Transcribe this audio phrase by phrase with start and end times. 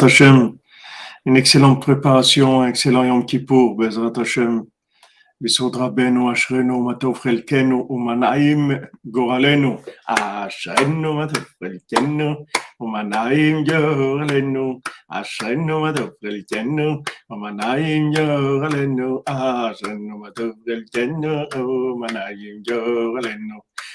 [0.00, 0.58] Hashem,
[1.24, 4.64] une excellente préparation, un excellent Yom Kippour, Bezrat Hashem,
[5.40, 9.78] Bisod Rabbeinu, Ashrenu, Matov Chelkenu, Umanaim, Goralenu,
[10.08, 12.44] Ashrenu, Matov Chelkenu,
[12.80, 23.60] Umanaim, Goralenu, Ashrenu, Matov Chelkenu, Umanaim, Goralenu, Ashrenu, Matov Chelkenu, Umanaim, Goralenu.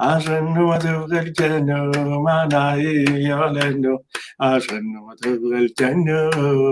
[0.00, 3.96] هاشنو متوخل جنو ومنايم جوغلنو
[4.42, 6.20] هاشنو متوخل جنو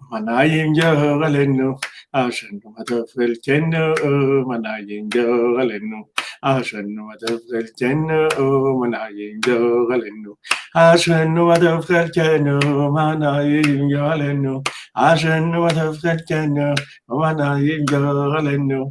[0.00, 1.74] ומנעים יור עלינו,
[2.12, 5.96] אשרינו ותפלתנו, ומנעים יור עלינו,
[6.42, 10.34] אשרינו ותפלתנו, ומנעים יור עלינו,
[10.76, 14.62] אשרינו ותפלתנו, ומנעים יור עלינו,
[14.94, 16.72] אשרינו ותפלתנו,
[17.08, 18.90] ומנעים יור עלינו,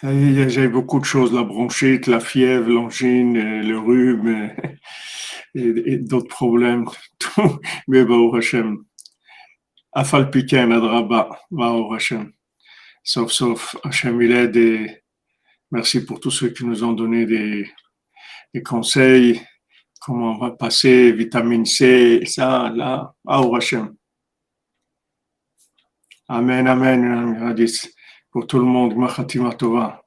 [0.00, 4.28] J'ai beaucoup de choses, la bronchite, la fièvre, l'angine, euh, le rhume
[5.56, 6.86] euh, et, d'autres problèmes.
[7.88, 8.84] Mais Baruch Hashem.
[9.92, 12.32] Afal Piken, Adraba, Baruch Hashem.
[13.02, 15.02] Sauf, sauf, Hashem, il aide et
[15.72, 17.68] merci pour tous ceux qui nous ont donné des,
[18.64, 19.40] conseils,
[20.00, 23.96] comment on va passer, vitamine C, ça, là, Baruch Hashem.
[26.28, 27.56] Amen, Amen,
[28.30, 28.96] pour tout le monde.
[28.96, 30.04] Machatima Tova.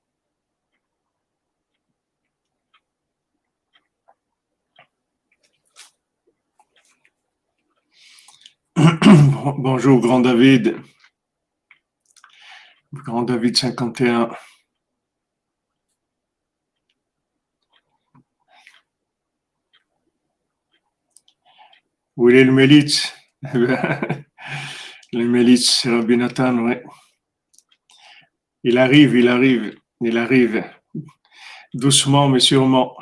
[9.57, 10.77] Bonjour, Grand David.
[12.93, 14.29] Grand David 51.
[22.17, 23.13] Où est le Mélite
[25.13, 26.75] Le Mélite, c'est Rabbi Nathan, oui.
[28.63, 30.63] Il arrive, il arrive, il arrive.
[31.73, 32.95] Doucement mais sûrement.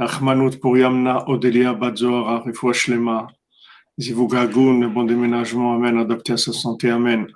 [0.00, 3.28] Achmanout pour Yamna, Odelia Badzora, Refoua Shlema.
[3.98, 7.26] Zivou Gagoun, bon déménagement, Amen, adapté à sa santé, Amen.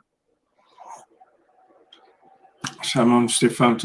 [2.83, 3.77] Shalom Stéphane.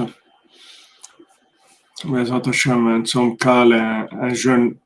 [2.06, 4.78] Mais Hashem, un somme un, jeune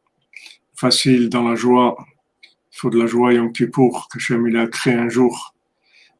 [0.75, 1.95] facile dans la joie.
[2.43, 5.50] Il faut de la joie Yom Kippour, que Shem il a créé un jour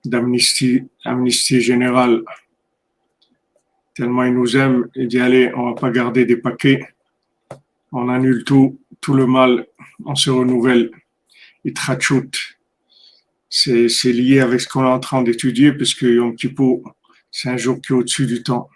[0.05, 2.23] d'amnistie amnistie générale.
[3.95, 6.81] Tellement il nous aime, il dit allez, on va pas garder des paquets,
[7.91, 9.67] on annule tout, tout le mal,
[10.05, 10.91] on se renouvelle.
[11.63, 12.37] Il trachoute.
[13.49, 16.79] C'est, lié avec ce qu'on est en train d'étudier, puisque Yom Kippur,
[17.29, 18.69] c'est un jour qui est au-dessus du temps.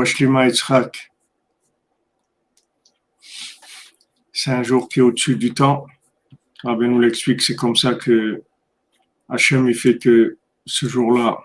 [0.00, 1.10] Ashlima Yitzhak.
[4.32, 5.86] C'est un jour qui est au-dessus du temps.
[6.64, 8.42] Rabbi nous l'explique, c'est comme ça que
[9.32, 11.38] Hachem, il fait que ce jour-là,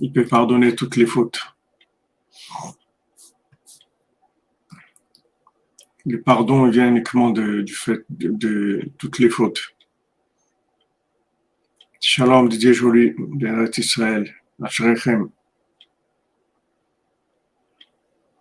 [0.00, 1.40] il peut pardonner toutes les fautes.
[6.04, 9.74] Le pardon vient uniquement du fait de, toutes les fautes.
[12.02, 14.30] Shalom Didier Jolie, d'Eretz Israël,
[14.62, 15.30] Ashrechem.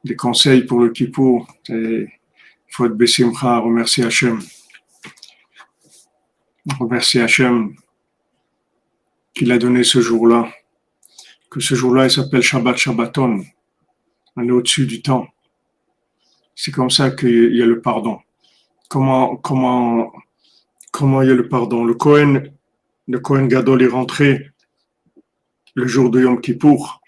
[0.03, 2.09] Des conseils pour le Kippour, il
[2.67, 4.41] faut être Bessimcha, remercier Hachem
[6.80, 7.75] remercier Hachem
[9.33, 10.50] qu'il a donné ce jour-là,
[11.50, 13.44] que ce jour-là, il s'appelle Shabbat Shabbaton.
[14.36, 15.27] On est au-dessus du temps.
[16.56, 18.19] C'est comme ça qu'il y a le pardon.
[18.89, 20.12] Comment, comment,
[20.92, 21.86] comment il y a le pardon?
[21.86, 22.51] Le Kohen,
[23.07, 24.51] le Kohen Gadol est rentré
[25.75, 27.01] le jour de Yom Kippour.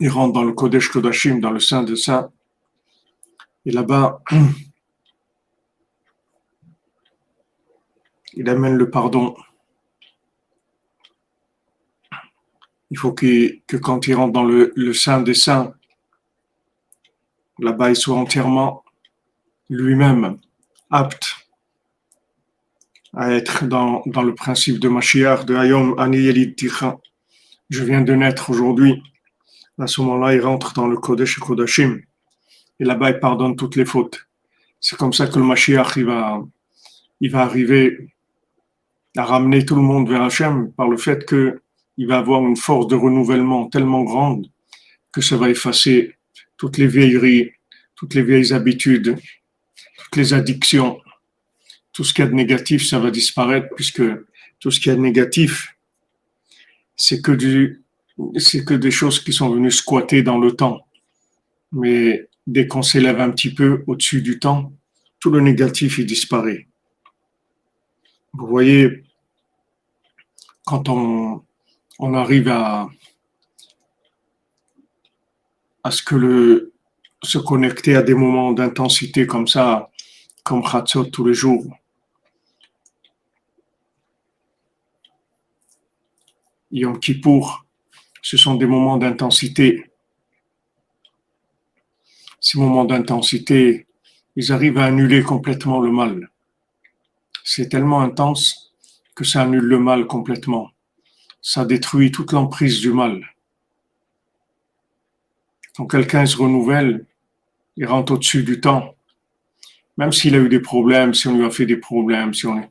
[0.00, 2.30] Il rentre dans le Kodesh Kodashim, dans le Saint de Saint.
[3.66, 4.22] Et là-bas,
[8.36, 9.34] il amène le pardon.
[12.94, 15.74] il faut que quand il rentre dans le, sein des saints,
[17.58, 18.84] là-bas il soit entièrement
[19.68, 20.38] lui-même
[20.90, 21.48] apte
[23.12, 26.54] à être dans, le principe de Mashiach, de Hayom Ani
[27.68, 29.02] Je viens de naître aujourd'hui.
[29.76, 32.00] À ce moment-là, il rentre dans le Kodesh Kodashim.
[32.78, 34.28] Et là-bas, il pardonne toutes les fautes.
[34.78, 36.40] C'est comme ça que le Mashiach, il va,
[37.20, 38.13] il va arriver
[39.16, 42.88] à ramener tout le monde vers Hachem par le fait qu'il va avoir une force
[42.88, 44.48] de renouvellement tellement grande
[45.12, 46.16] que ça va effacer
[46.56, 47.52] toutes les vieilleries,
[47.94, 49.16] toutes les vieilles habitudes,
[49.96, 51.00] toutes les addictions,
[51.92, 54.02] tout ce qui est négatif, ça va disparaître puisque
[54.58, 55.76] tout ce qui est négatif,
[56.96, 57.82] c'est que du,
[58.36, 60.86] c'est que des choses qui sont venues squatter dans le temps.
[61.70, 64.72] Mais dès qu'on s'élève un petit peu au-dessus du temps,
[65.20, 66.66] tout le négatif, il disparaît.
[68.32, 69.03] Vous voyez,
[70.64, 71.44] quand on,
[72.14, 72.88] arrive à,
[75.82, 76.72] à ce que le,
[77.22, 79.90] se connecter à des moments d'intensité comme ça,
[80.42, 81.64] comme Khatsot tous les jours,
[86.70, 87.64] Yom Kippour,
[88.20, 89.92] ce sont des moments d'intensité.
[92.40, 93.86] Ces moments d'intensité,
[94.34, 96.30] ils arrivent à annuler complètement le mal.
[97.44, 98.63] C'est tellement intense
[99.14, 100.70] que ça annule le mal complètement.
[101.40, 103.24] Ça détruit toute l'emprise du mal.
[105.76, 107.06] Quand quelqu'un se renouvelle,
[107.76, 108.94] il rentre au-dessus du temps.
[109.96, 112.68] Même s'il a eu des problèmes, si on lui a fait des problèmes, si on...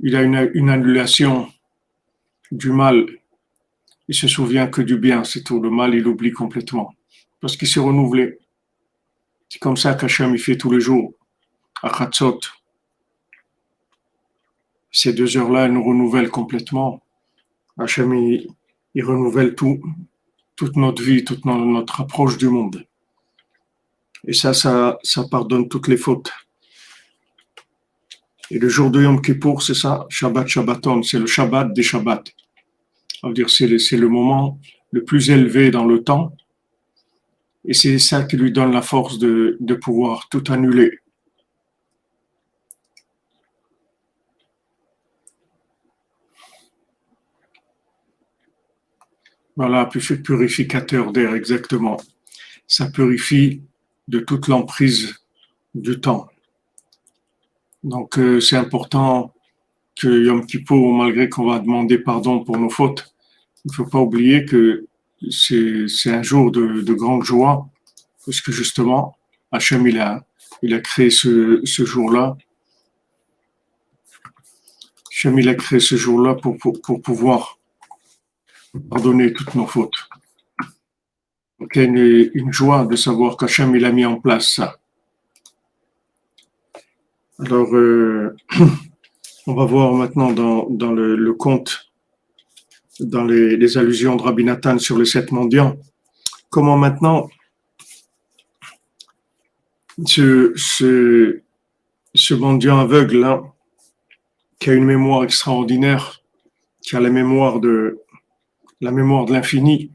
[0.00, 1.50] il a une, une annulation
[2.50, 3.06] du mal,
[4.08, 5.60] il se souvient que du bien, c'est tout.
[5.60, 6.94] Le mal, il oublie complètement.
[7.40, 8.38] Parce qu'il s'est renouvelé.
[9.48, 11.14] C'est comme ça qu'Hachem, il fait tous les jours.
[11.82, 12.40] À Khatzot.
[15.00, 17.00] Ces deux heures-là, elles nous renouvellent complètement.
[17.78, 18.48] Hachem, il,
[18.96, 19.80] il renouvelle tout,
[20.56, 22.84] toute notre vie, toute notre approche du monde.
[24.26, 24.98] Et ça, ça,
[25.30, 26.32] pardonne toutes les fautes.
[28.50, 32.24] Et le jour de Yom Kippour, c'est ça, Shabbat Shabbaton, c'est le Shabbat des Shabbats.
[33.34, 34.58] Dire c'est le, moment
[34.90, 36.32] le plus élevé dans le temps.
[37.64, 40.98] Et c'est ça qui lui donne la force de pouvoir tout annuler.
[49.58, 51.96] Voilà, purificateur d'air, exactement.
[52.68, 53.60] Ça purifie
[54.06, 55.16] de toute l'emprise
[55.74, 56.28] du temps.
[57.82, 59.34] Donc euh, c'est important
[59.96, 63.12] que Yom Kippur, malgré qu'on va demander pardon pour nos fautes,
[63.64, 64.86] il ne faut pas oublier que
[65.28, 67.68] c'est un jour de, de, grande joie,
[68.24, 69.16] parce que justement,
[69.50, 70.24] Hachem, il a,
[70.62, 72.36] il a créé ce, ce jour-là.
[75.10, 77.57] Hachem, il a créé ce jour-là pour, pour, pour, pouvoir
[78.78, 80.08] pardonner toutes nos fautes.
[81.60, 84.76] Donc, il y a une, joie de savoir qu'Hachem, il a mis en place ça.
[87.40, 88.36] Alors, euh,
[89.46, 91.90] on va voir maintenant dans, dans le, conte,
[93.00, 95.76] dans les, allusions de Rabbi Nathan sur les sept mendiants,
[96.50, 97.28] comment maintenant
[100.06, 101.42] ce, ce,
[102.14, 103.42] ce mendiant aveugle
[104.60, 106.22] qui a une mémoire extraordinaire,
[106.82, 108.00] qui a la mémoire de
[108.80, 109.92] la mémoire de l'infini,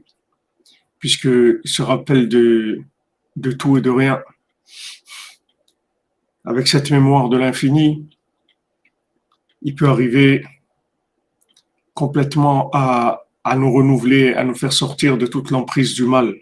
[0.98, 2.82] puisqu'il se rappelle de,
[3.58, 4.20] tout et de rien
[6.44, 8.06] avec cette mémoire de l'infini,
[9.62, 10.44] il peut arriver
[11.94, 16.34] complètement à, à, nous renouveler, à nous faire sortir de toute l'emprise du mal.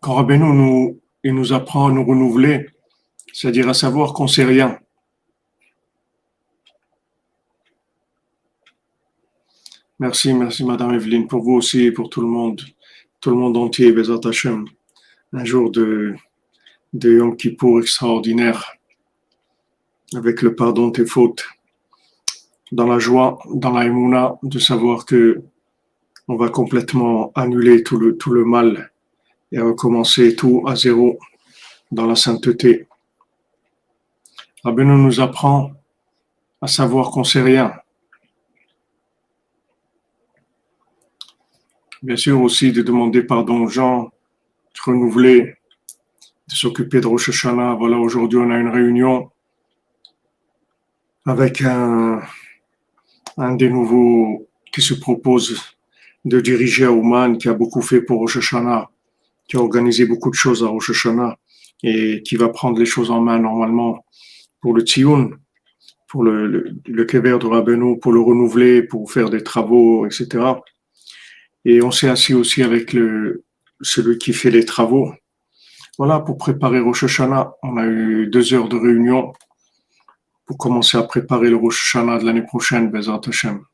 [0.00, 2.68] Quand Rabbeinu nous, il nous apprend à nous renouveler,
[3.32, 4.78] c'est-à-dire à savoir qu'on sait rien.
[9.98, 12.60] Merci, merci Madame Evelyne, pour vous aussi et pour tout le monde,
[13.22, 14.66] tout le monde entier, Bezat Hashem.
[15.32, 16.14] Un jour de,
[16.92, 18.74] de Yom Kippour extraordinaire,
[20.14, 21.46] avec le pardon de tes fautes,
[22.72, 25.42] dans la joie, dans la émouna, de savoir que
[26.28, 28.90] on va complètement annuler tout le, tout le mal
[29.50, 31.18] et recommencer tout à zéro
[31.90, 32.86] dans la sainteté.
[34.62, 35.70] Rabbeinu nous apprend
[36.60, 37.72] à savoir qu'on sait rien.
[42.02, 45.56] Bien sûr aussi de demander pardon aux gens, de renouveler
[46.48, 47.74] de s'occuper de Rosh Hashanah.
[47.74, 49.30] Voilà, aujourd'hui, on a une réunion
[51.24, 52.22] avec un,
[53.56, 55.60] des nouveaux qui se propose
[56.24, 58.90] de diriger à Ouman, qui a beaucoup fait pour Rosh Hashanah,
[59.48, 61.36] qui a organisé beaucoup de choses à Rosh Hashanah
[61.82, 64.04] et qui va prendre les choses en main normalement
[64.60, 65.30] pour le Tzion.
[66.08, 70.38] pour le, le, de Rabbeinu, pour le renouveler, pour faire des travaux, etc.
[71.68, 72.96] Et on s'est assis aussi avec
[73.80, 75.12] celui qui fait les travaux.
[75.98, 79.32] Voilà, pour préparer Rosh Hashanah, on a eu deux heures de réunion
[80.46, 83.64] pour commencer à préparer le Rosh Hashanah de l'année prochaine, Bezat Hashem.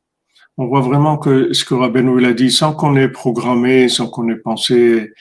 [0.57, 4.09] On voit vraiment que ce que Rabbeinu il a dit, sans qu'on ait programmé, sans
[4.09, 5.13] qu'on ait pensé,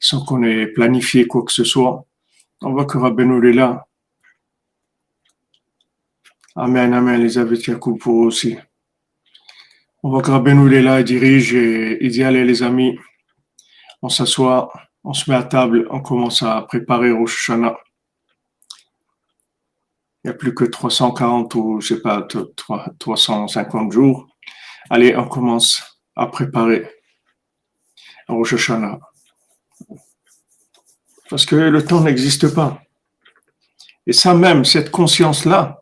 [0.00, 2.06] sans qu'on ait planifié quoi que ce soit,
[2.62, 3.86] on voit que Rabbeinu est là.
[6.56, 8.56] Amen, amen, Elisabeth Yacoub pour aussi.
[10.06, 12.98] On voit que Rabbeinu est là, il dirige et il dit allez les amis,
[14.02, 14.70] on s'assoit,
[15.02, 17.74] on se met à table, on commence à préparer Rosh Hashanah.
[20.22, 22.28] Il n'y a plus que 340 ou je sais pas
[22.98, 24.28] 350 jours.
[24.90, 25.82] Allez, on commence
[26.16, 26.86] à préparer
[28.28, 29.00] Rosh Hashanah.
[31.30, 32.82] Parce que le temps n'existe pas.
[34.06, 35.80] Et ça même, cette conscience-là,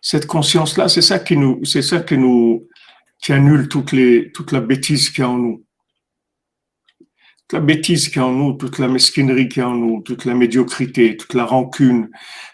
[0.00, 2.68] cette conscience-là, c'est ça qui nous, c'est ça qui nous,
[3.22, 5.64] qui annule toutes les, toute la bêtise qu'il y a en nous.
[7.48, 9.74] Toute la bêtise qu'il y a en nous, toute la mesquinerie qu'il y a en
[9.74, 12.10] nous, toute la médiocrité, toute la rancune,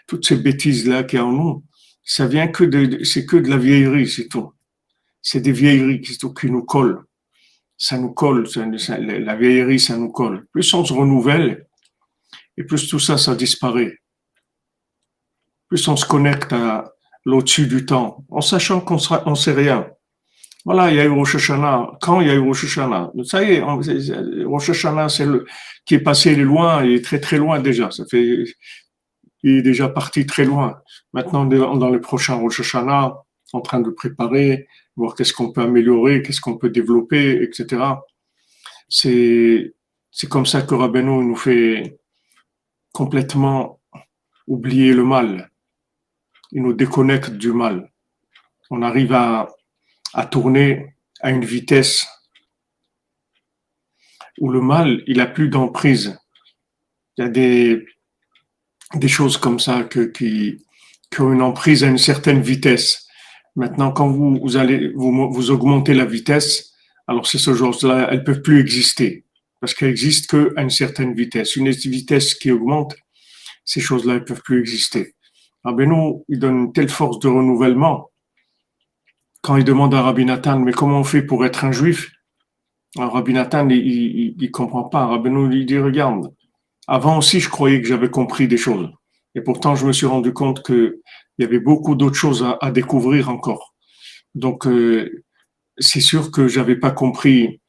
[0.07, 1.63] toutes ces bêtises-là qu'il y a en nous,
[2.03, 4.51] ça vient que de, c'est que de la vieillerie, c'est tout.
[5.21, 7.03] C'est des vieilleries qui, qui nous collent
[7.77, 10.47] ça nous colle, la vieillerie, ça nous colle.
[10.51, 11.67] Plus on se renouvelle,
[12.57, 13.97] et plus tout ça, ça disparaît.
[15.67, 16.94] Plus on se connecte à
[17.25, 19.87] l'au-dessus du temps, en sachant qu'on ne sait rien.
[20.63, 21.97] Voilà, il y a eu Rosh Hashanah.
[22.01, 23.11] Quand il y a eu Rosh Hashanah?
[23.23, 25.45] Ça y est, Rosh Hashanah, c'est le
[25.85, 27.91] qui est passé, loin, il est très très loin déjà.
[27.91, 28.45] Ça fait,
[29.43, 30.81] il est déjà parti très loin.
[31.13, 33.15] Maintenant, dans les prochains Rosh Hashanah,
[33.53, 37.83] en train de préparer, voir qu'est-ce qu'on peut améliorer, qu'est-ce qu'on peut développer, etc.
[38.89, 39.75] C'est,
[40.11, 41.99] c'est comme ça que Rabbeinu nous fait
[42.91, 43.79] complètement
[44.47, 45.51] oublier le mal.
[46.55, 47.91] Il nous déconnecte du mal.
[48.71, 49.53] On arrive à,
[50.13, 52.07] à tourner à une vitesse
[54.39, 56.17] où le mal, il a plus d'emprise.
[57.17, 57.85] Il y a des,
[58.93, 60.65] des choses comme ça que, qui,
[61.11, 63.05] qui ont une emprise à une certaine vitesse.
[63.57, 66.73] Maintenant, quand vous, vous allez vous, vous augmentez la vitesse,
[67.05, 69.25] alors ces choses-là, elles peuvent plus exister
[69.59, 71.57] parce qu'elles existent qu'à une certaine vitesse.
[71.57, 72.95] Une vitesse qui augmente,
[73.65, 75.14] ces choses-là, elles peuvent plus exister.
[75.65, 78.11] Rabbi nous, il donne une telle force de renouvellement.
[79.41, 82.11] Quand il demande à Rabbi Nathan, mais comment on fait pour être un juif?
[82.97, 85.07] Alors Rabbi Nathan, il, il comprend pas.
[85.07, 86.31] Rabbi il dit, regarde,
[86.87, 88.89] avant aussi, je croyais que j'avais compris des choses.
[89.33, 91.01] Et pourtant, je me suis rendu compte que
[91.37, 93.73] il y avait beaucoup d'autres choses à, à, découvrir encore.
[94.35, 95.23] Donc, euh,
[95.77, 97.59] c'est sûr que j'avais pas compris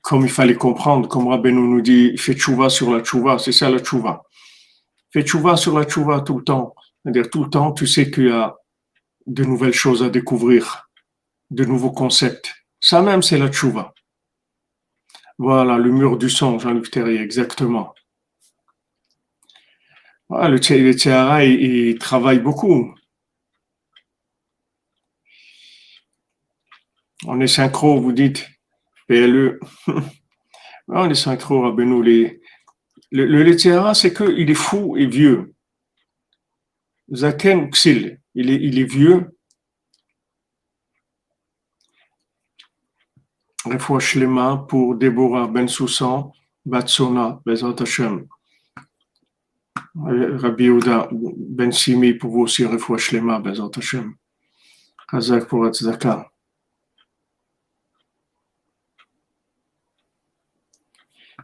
[0.00, 3.68] comme il fallait comprendre, comme Rabbeinu nous dit, fais tchouva sur la tchouva, c'est ça
[3.68, 4.22] la tchouva.
[5.10, 6.74] Fais tchouva sur la tchouva tout le temps.
[7.06, 8.56] C'est-à-dire tout le temps, tu sais qu'il y a
[9.28, 10.90] de nouvelles choses à découvrir,
[11.50, 12.52] de nouveaux concepts.
[12.80, 13.94] Ça même, c'est la tchouva.
[15.38, 17.94] Voilà, le mur du son, Jean-Luc Terrier, exactement.
[20.30, 22.92] Ah, le, le il, travaille beaucoup.
[27.24, 28.48] On est synchro, vous dites,
[29.06, 29.60] PLE.
[30.88, 32.02] on est synchro, Rabbeinu.
[32.02, 32.40] Les,
[33.12, 35.52] le, le, c'est qu'il est fou et vieux.
[37.12, 39.36] Zaken Xil, il est, il est vieux.
[43.64, 46.32] Refoua Shlema pour Deborah Ben Soussan,
[46.64, 48.26] Batsona, Bezat Hashem.
[49.94, 54.14] Rabbi Ouda Ben Simi pour vous aussi, Refoua Shlema, Bezat Hashem.
[55.08, 56.30] Hazak pour Atzaka.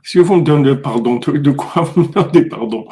[0.03, 2.89] Si vous me donnez pardon, de quoi vous me donnez pardon?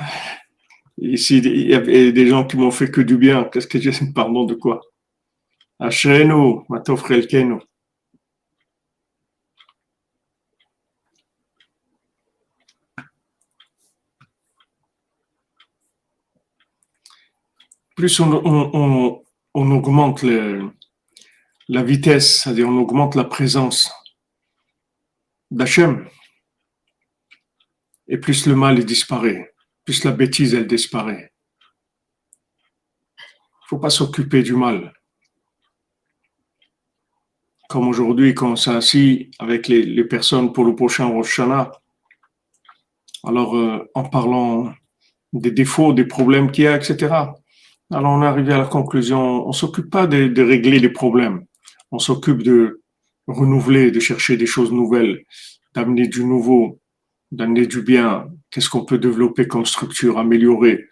[1.01, 3.45] Ici, il y avait des gens qui m'ont fait que du bien.
[3.45, 4.81] Qu'est-ce que j'ai pardon de quoi?
[5.79, 7.61] Ashrenu, Matov Relkenu.
[18.01, 18.33] plus on,
[19.55, 20.25] augmente
[21.69, 23.93] la vitesse, c'est-à-dire on augmente la présence
[25.51, 26.09] d'Hachem,
[28.09, 29.50] et plus le mal disparaît,
[30.05, 31.33] la bêtise elle disparaît.
[33.19, 34.93] Il faut pas s'occuper du mal.
[37.69, 41.41] Comme aujourd'hui, quand on s'est assis avec les, personnes pour le prochain Rosh
[43.23, 44.73] alors euh, en parlant
[45.33, 47.15] des défauts, des problèmes qu'il y a, etc.
[47.93, 51.45] Alors on est arrivé à la conclusion, on s'occupe pas de, régler les problèmes,
[51.91, 52.83] on s'occupe de
[53.27, 55.25] renouveler, de chercher des choses nouvelles,
[55.75, 56.80] d'amener du nouveau,
[57.33, 60.87] d'amener du bien, qu'est-ce qu'on peut développer comme structure, améliorer.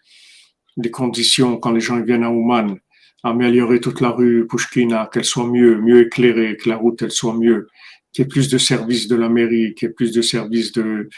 [0.77, 2.79] des conditions quand les gens viennent à Ouman,
[3.25, 7.35] améliorer toute la rue Pushkina, qu'elle soit mieux, mieux éclairée, que la route elle soit
[7.35, 7.69] mieux,
[8.13, 10.73] qu'il y ait plus de services de la mairie, qu'il y ait plus de services
[10.73, 11.09] de,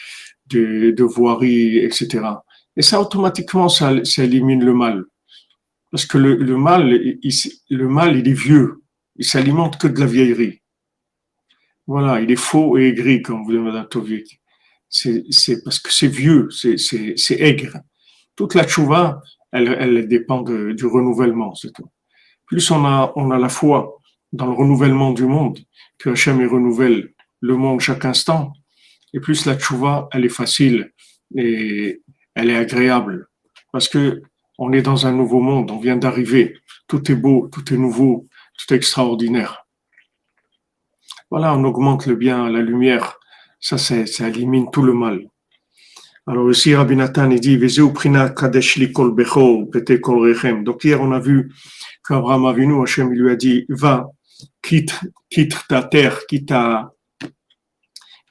[0.47, 2.25] de, de voirie, etc.
[2.77, 5.05] Et ça, automatiquement, ça, ça élimine le mal.
[5.91, 8.83] Parce que le, le mal, le mal, il est vieux.
[9.17, 10.63] Il s'alimente que de la vieillerie.
[11.87, 14.40] Voilà, il est faux et aigri, comme vous dites, Madame Tovik.
[14.91, 17.79] C'est parce que c'est vieux, c'est aigre.
[18.37, 21.89] Toute la tchouva, elle, elle dépend de, du renouvellement, c'est tout.
[22.47, 23.99] Plus on a, on a la foi
[24.33, 25.61] dans le renouvellement du monde,
[25.99, 28.53] que Hachem renouvelle le monde chaque instant,
[29.13, 30.93] et plus la tchouva, elle est facile
[31.37, 32.03] et
[32.35, 33.29] elle est agréable.
[33.73, 34.23] Parce que
[34.59, 36.59] on est dans un nouveau monde, on vient d'arriver.
[36.87, 38.27] Tout est beau, tout est nouveau,
[38.59, 39.67] tout est extraordinaire.
[41.31, 43.20] Voilà, on augmente le bien, la lumière.
[43.61, 45.27] Ça, ça élimine tout le mal.
[46.27, 48.05] Alors ici, Rabbi Nathan, il dit, donc
[50.85, 51.53] hier, on a vu
[52.07, 54.07] qu'Abraham Avinu, Hachem, lui a dit, va,
[54.63, 56.53] quitte, quitte ta terre, quitte,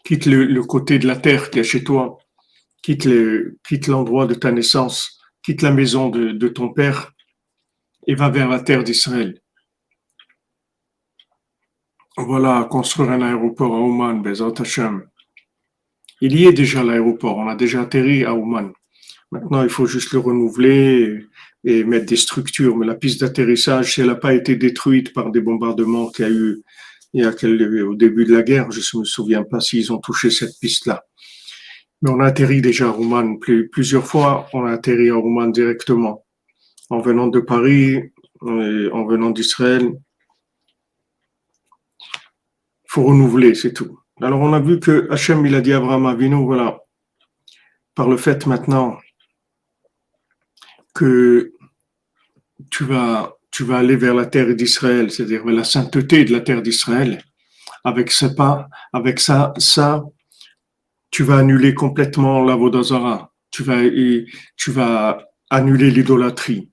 [0.06, 2.20] quitte le, côté de la terre qui est chez toi,
[2.82, 7.12] quitte, le, quitte l'endroit de ta naissance, quitte la maison de, ton père
[8.08, 9.42] et va vers la terre d'Israël.
[12.18, 15.06] Voilà, construire un aéroport à Ouman, Bezat Hashem.
[16.22, 18.72] Il y est déjà l'aéroport, on a déjà atterri à Ouman.
[19.32, 21.26] Maintenant, il faut juste le renouveler
[21.64, 22.76] et, mettre des structures.
[22.76, 26.28] Mais la piste d'atterrissage, si elle n'a pas été détruite par des bombardements qu'il y
[26.28, 26.64] a eu
[27.14, 29.98] il y a au début de la guerre, je ne me souviens pas s'ils ont
[29.98, 31.06] touché cette piste-là.
[32.02, 33.40] Mais on a atterri déjà à Ouman
[33.72, 34.48] plusieurs fois.
[34.54, 36.24] On a atterri à Ouman directement
[36.90, 38.12] en venant de Paris,
[38.48, 39.92] et en venant d'Israël.
[42.02, 43.99] Il faut renouveler, c'est tout.
[44.22, 46.80] Alors on a vu que Hachem, il a dit à Abraham Avinu, voilà,
[47.96, 48.98] par le fait maintenant
[50.94, 51.54] que
[52.70, 56.42] tu vas, tu vas aller vers la terre d'Israël, c'est-à-dire vers la sainteté de la
[56.42, 57.24] terre d'Israël,
[57.86, 60.04] avec ça, avec ça, ça,
[61.12, 63.32] tu vas annuler complètement la Vodazara.
[63.52, 63.82] Tu vas,
[64.58, 66.70] tu vas annuler l'idolâtrie.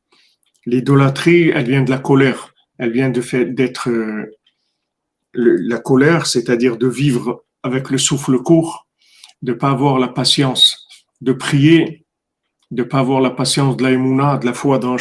[0.67, 2.53] L'idolâtrie, elle vient de la colère.
[2.79, 3.89] Elle vient de d'être
[5.37, 8.87] la colère, c'est-à-dire de vivre avec le souffle court,
[9.43, 10.87] de pas avoir la patience
[11.21, 12.07] de prier,
[12.71, 14.97] de pas avoir la patience de l'aïmouna, de la foi dans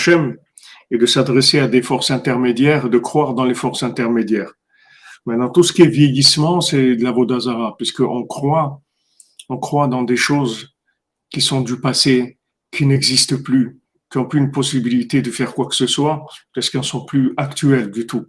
[0.91, 4.54] et de s'adresser à des forces intermédiaires, de croire dans les forces intermédiaires.
[5.26, 8.82] Maintenant, tout ce qui est vieillissement, c'est de la Vodazara, puisqu'on croit,
[9.50, 10.76] on croit dans des choses
[11.32, 12.38] qui sont du passé,
[12.71, 13.80] qui n'existent plus,
[14.12, 17.06] qui n'ont plus une possibilité de faire quoi que ce soit, parce qu'elles ne sont
[17.06, 18.26] plus actuelles du tout.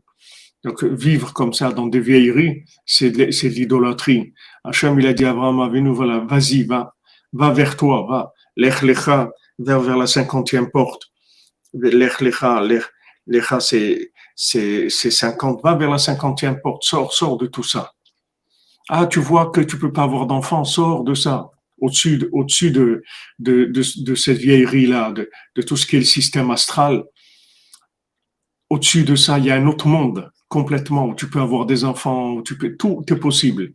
[0.65, 4.33] Donc, vivre comme ça dans des vieilleries, c'est de, l'idolâtrie.
[4.65, 6.95] Hachem, il a dit à Abraham, nous voilà, vas-y, va,
[7.33, 11.05] va vers toi, va, lech lecha, vers, vers la cinquantième porte.
[11.73, 12.85] Lech lecha, lech
[13.27, 17.93] lecha, c'est, c'est, c'est cinquante, va vers la cinquantième porte, sors, sors de tout ça.
[18.89, 21.51] Ah, tu vois que tu peux pas avoir d'enfant, sors de ça.
[21.79, 23.03] Au-dessus, de, au-dessus de,
[23.39, 27.05] de, de, de cette vieillerie-là, de, de tout ce qui est le système astral,
[28.71, 32.43] au-dessus de ça, il y a un autre monde complètement, tu peux avoir des enfants,
[32.43, 33.73] tu peux, tout est possible.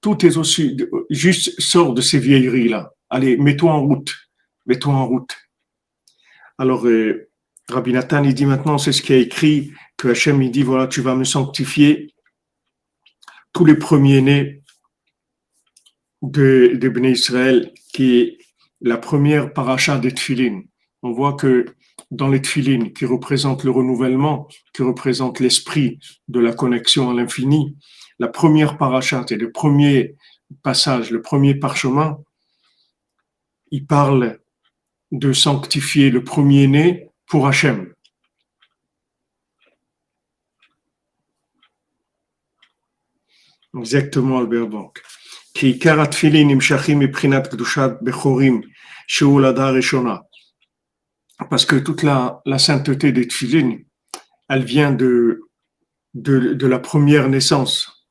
[0.00, 0.76] Tout est aussi,
[1.10, 2.92] juste sors de ces vieilleries-là.
[3.08, 4.14] Allez, mets-toi en route.
[4.66, 5.36] Mets-toi en route.
[6.58, 7.28] Alors, euh,
[7.68, 10.86] Rabbi Nathan, il dit maintenant, c'est ce qui a écrit, que Hachem, il dit, voilà,
[10.86, 12.12] tu vas me sanctifier
[13.52, 14.62] tous les premiers-nés
[16.22, 18.38] de, de Israël, qui est
[18.80, 20.62] la première paracha des Tfilin.
[21.02, 21.66] On voit que
[22.12, 25.98] dans les tfilines qui représentent le renouvellement, qui représentent l'esprit
[26.28, 27.74] de la connexion à l'infini,
[28.18, 30.14] la première parachat et le premier
[30.62, 32.18] passage, le premier parchemin,
[33.70, 34.40] il parle
[35.10, 37.94] de sanctifier le premier-né pour Hachem.
[43.74, 45.02] Exactement, Albert Bank.
[51.48, 53.78] Parce que toute la, sainteté des tfilin,
[54.48, 55.40] elle vient de,
[56.14, 58.06] de, la première naissance.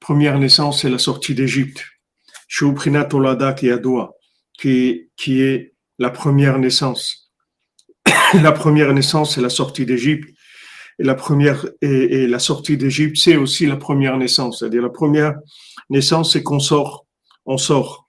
[0.00, 1.84] Première naissance, c'est la sortie d'Égypte.
[4.58, 7.32] qui, qui est la première naissance.
[8.34, 10.28] la première naissance, c'est la sortie d'Égypte.
[11.00, 14.58] Et la première et la sortie d'Égypte, c'est aussi la première naissance.
[14.58, 15.34] C'est-à-dire la première
[15.90, 17.06] naissance, c'est qu'on sort,
[17.46, 18.07] on sort.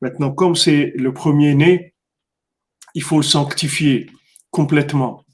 [0.00, 1.94] Maintenant, comme c'est le premier-né,
[2.94, 4.10] il faut le sanctifier
[4.50, 5.24] complètement.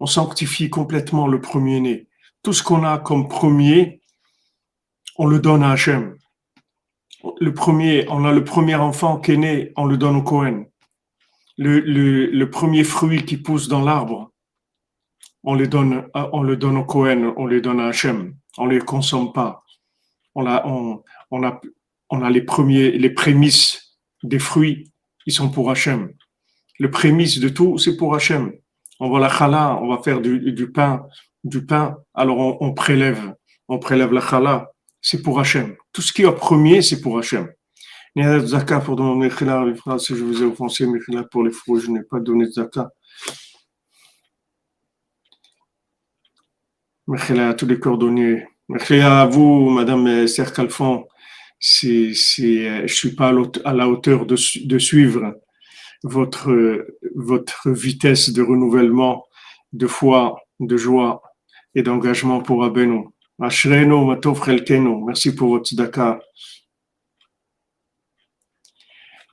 [0.00, 2.08] On sanctifie complètement le premier-né.
[2.42, 4.00] Tout ce qu'on a comme premier,
[5.16, 6.16] on le donne à Hachem.
[7.38, 10.64] le premier, on a le premier enfant qui est né, on le donne au Cohen.
[11.58, 14.32] Le, premier fruit qui pousse dans l'arbre,
[15.42, 18.34] on le donne, on le donne au Cohen, on le donne à Hachem.
[18.56, 19.62] On ne les consomme pas.
[20.34, 21.60] On a, on, on, a,
[22.10, 24.92] on a les premiers, les prémices des fruits,
[25.26, 26.12] ils sont pour Hachem.
[26.78, 28.52] Le prémisse de tout, c'est pour Hachem.
[29.00, 31.06] On va la chala, on va faire du, du pain,
[31.44, 31.96] du pain.
[32.14, 33.34] Alors on, on prélève,
[33.68, 35.76] on prélève la chala c'est pour Hachem.
[35.92, 37.48] Tout ce qui est premier, c'est pour Hachem.
[38.16, 40.86] Zaka pour demander si je vous ai offensé,
[41.30, 42.90] pour les fous, je n'ai pas donné de Zaka.
[47.06, 48.46] Merci à tous les cordonniers.
[48.72, 51.08] Merci à vous, Madame Serre Calfon.
[51.58, 55.34] C'est, c'est, je suis pas à la hauteur de, suivre
[56.04, 56.52] votre,
[57.66, 59.24] vitesse de renouvellement,
[59.72, 61.20] de foi, de joie
[61.74, 63.12] et d'engagement pour Abeno.
[63.40, 66.20] Merci pour votre tzedaka.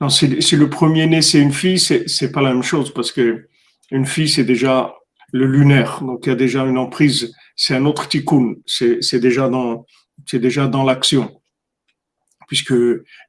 [0.08, 3.46] si, le premier-né, c'est une fille, c'est pas la même chose parce que
[3.92, 4.96] une fille, c'est déjà
[5.32, 6.02] le lunaire.
[6.02, 7.32] Donc, il y a déjà une emprise.
[7.58, 8.54] C'est un autre tikkun.
[8.64, 9.84] C'est, déjà dans,
[10.26, 11.42] c'est déjà dans l'action.
[12.46, 12.74] Puisque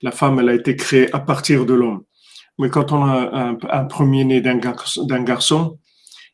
[0.02, 2.04] la femme, elle a été créée à partir de l'homme.
[2.60, 5.80] Mais quand on a un, premier-né d'un garçon,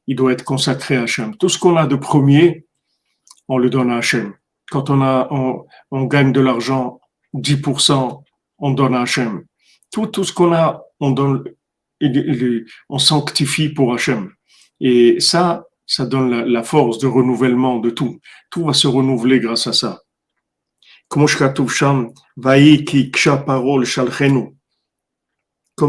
[0.07, 1.37] il doit être consacré à Hachem.
[1.37, 2.65] Tout ce qu'on a de premier,
[3.47, 4.33] on le donne à Hachem.
[4.69, 5.29] Quand on, a,
[5.91, 6.99] on, gagne de l'argent,
[7.33, 8.23] 10%,
[8.59, 9.45] on donne à Hachem.
[9.91, 11.43] Tout, tout ce qu'on a, on donne,
[12.89, 14.31] on sanctifie pour Hachem.
[14.81, 18.19] Et ça, ça donne la, force de renouvellement de tout.
[18.49, 20.01] Tout va se renouveler grâce à ça.
[21.07, 21.27] Comme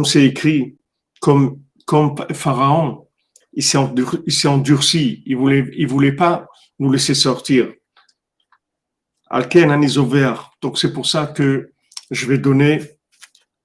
[0.04, 0.76] c'est écrit,
[1.20, 3.08] comme, comme Pharaon,
[3.52, 6.46] il s'est endurci, il voulait, il voulait pas
[6.78, 7.72] nous laisser sortir.
[9.28, 10.34] Alken Anizover.
[10.60, 11.72] Donc c'est pour ça que
[12.10, 12.80] je vais donner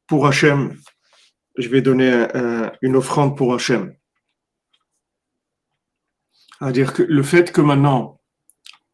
[0.08, 0.78] pour Hachem,
[1.58, 2.28] je vais donner
[2.82, 3.94] une offrande pour Hachem.
[6.62, 8.22] C'est-à-dire que le fait que maintenant,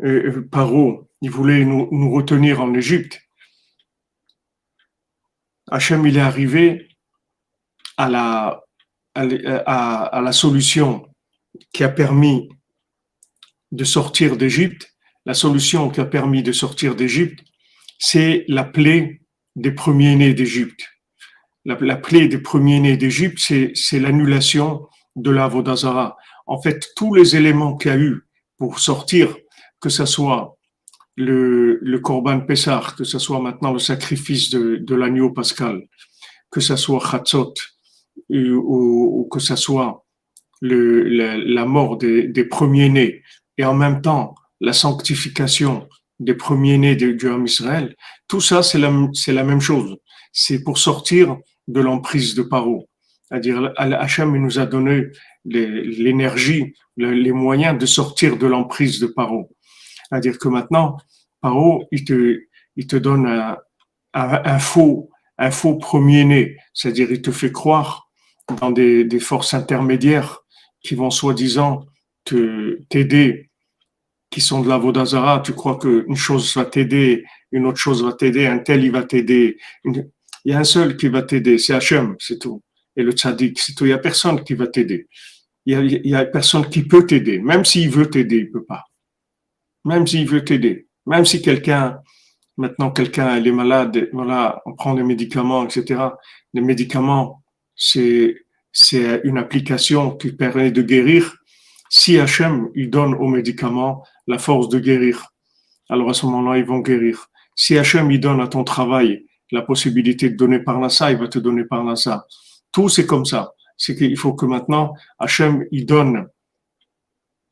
[0.04, 3.22] euh, Paro, il voulait nous, nous retenir en Égypte,
[5.70, 6.88] Hachem, il est arrivé
[7.98, 8.64] à la,
[9.16, 11.08] à, à la solution
[11.74, 12.48] qui a permis
[13.72, 17.44] de sortir d'Égypte la solution qui a permis de sortir d'Égypte,
[18.00, 19.20] c'est la plaie
[19.58, 20.88] des premiers-nés d'Égypte.
[21.66, 26.16] La, plaie des premiers-nés d'Égypte, c'est l'annulation de la Vodazara.
[26.48, 28.22] En fait, tous les éléments qu'il y a eu
[28.58, 29.36] pour sortir,
[29.80, 30.58] que ce soit
[31.16, 35.84] le, le Korban Pessah, que ce soit maintenant le sacrifice de, l'agneau pascal,
[36.50, 37.54] que ce soit Chatzot,
[38.30, 40.06] ou, que ce soit
[40.62, 43.24] le, la, mort des, des premiers-nés,
[43.58, 45.88] et en même temps la sanctification
[46.20, 47.96] des premiers-nés du homme Israël,
[48.28, 48.92] tout ça, c'est la,
[49.28, 49.98] la même chose.
[50.32, 52.90] C'est pour sortir de l'emprise de Paro.
[53.28, 55.08] C'est-à-dire, Hachem nous a donné
[55.48, 59.50] l'énergie, les moyens de sortir de l'emprise de Paro.
[60.10, 60.98] C'est-à-dire que maintenant,
[61.42, 62.40] Paro, il te,
[62.76, 63.56] il te donne
[64.14, 66.58] un, faux, un faux premier-né.
[66.74, 68.10] C'est-à-dire, il te fait croire
[68.60, 70.40] dans des, des forces intermédiaires
[70.82, 71.86] qui vont soi-disant
[72.24, 73.48] te, t'aider
[74.30, 78.14] qui sont de la Vodazara, tu crois qu'une chose va t'aider, une autre chose va
[78.14, 79.58] t'aider, un tel il va t'aider.
[79.86, 80.06] Il
[80.46, 82.62] y a un seul qui va t'aider, c'est Hachem, c'est tout.
[82.96, 83.86] Et le tzaddik, c'est tout.
[83.86, 85.08] Il y a personne qui va t'aider.
[85.68, 87.40] Il y a, il a personne qui peut t'aider.
[87.40, 88.86] Même s'il veut t'aider, il peut pas.
[89.84, 90.88] Même s'il veut t'aider.
[91.06, 92.00] Même si quelqu'un,
[92.56, 96.02] maintenant quelqu'un est malade, voilà, on prend des médicaments, etc.
[96.54, 97.44] Les médicaments,
[97.76, 98.38] c'est,
[98.72, 101.36] c'est une application qui permet de guérir.
[101.90, 105.34] Si Hachem, il donne aux médicaments la force de guérir.
[105.90, 107.28] Alors à ce moment-là, ils vont guérir.
[107.56, 111.28] Si Hachem il donne à ton travail la possibilité de donner par Nassa, il va
[111.28, 112.26] te donner par Nassa.
[112.72, 113.52] Tout c'est comme ça.
[113.78, 116.28] C'est qu'il faut que maintenant Hachem il donne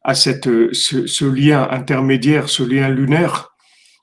[0.02, 3.56] à cette ce, lien intermédiaire, ce lien lunaire,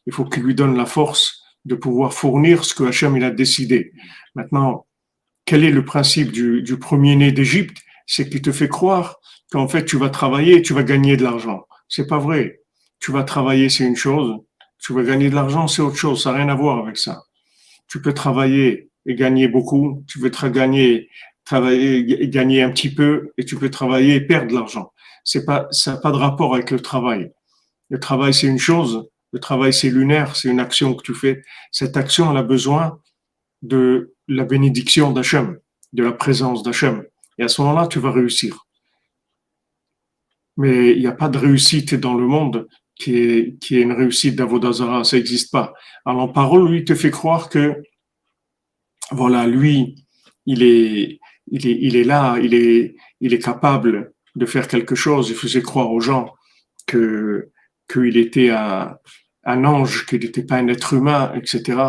[0.07, 3.31] il faut qu'il lui donne la force de pouvoir fournir ce que Hachem il a
[3.31, 3.93] décidé.
[4.35, 4.87] Maintenant,
[5.45, 7.79] quel est le principe du, du premier-né d'Égypte?
[8.07, 9.17] C'est qu'il te fait croire
[9.51, 11.67] qu'en fait tu vas travailler et tu vas gagner de l'argent.
[11.89, 12.63] C'est pas vrai
[13.03, 14.39] tu vas travailler, c'est une chose.
[14.79, 16.23] Tu vas gagner de l'argent, c'est autre chose.
[16.23, 17.25] Ça n'a rien à voir avec ça.
[17.89, 20.05] Tu peux travailler et gagner beaucoup.
[20.07, 21.11] Tu peux te gagner,
[21.45, 24.93] travailler gagner un petit peu, et tu peux travailler et perdre de l'argent.
[25.25, 27.33] C'est pas, ça n'a pas de rapport avec le travail.
[27.91, 29.09] Le travail, c'est une chose.
[29.33, 30.37] Le travail, c'est lunaire.
[30.37, 31.43] C'est une action que tu fais.
[31.71, 32.99] Cette action, elle a besoin
[33.63, 35.59] de la bénédiction d'Hachem,
[35.93, 37.05] de la présence d'Hachem.
[37.39, 38.67] Et à ce moment-là, tu vas réussir.
[40.57, 43.93] Mais il n'y a pas de réussite dans le monde qui est, qui est une
[43.93, 45.73] réussite d'Avodazara, ça n'existe pas.
[46.05, 47.83] Alors, parole, lui, te fait croire que
[49.11, 50.07] voilà, lui,
[50.47, 51.21] il est,
[51.53, 55.29] il est, là, il est, il est capable de faire quelque chose.
[55.29, 56.33] Il faisait croire aux gens
[56.87, 57.51] que
[57.93, 58.97] qu'il était un,
[59.45, 61.81] ange, qu'il n'était pas un être humain, etc.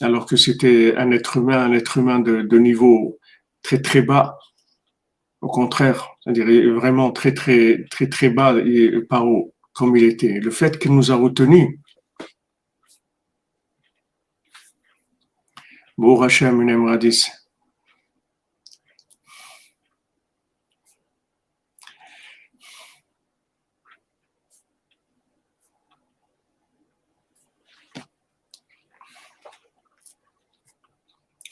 [0.00, 3.18] Alors que c'était un être humain, un être humain de, niveau
[3.62, 4.38] très très bas.
[5.42, 10.40] Au contraire, c'est-à-dire vraiment très très très très bas et pas haut comme il était.
[10.40, 11.78] Le fait qu'il nous a retenus.
[15.98, 16.16] Bon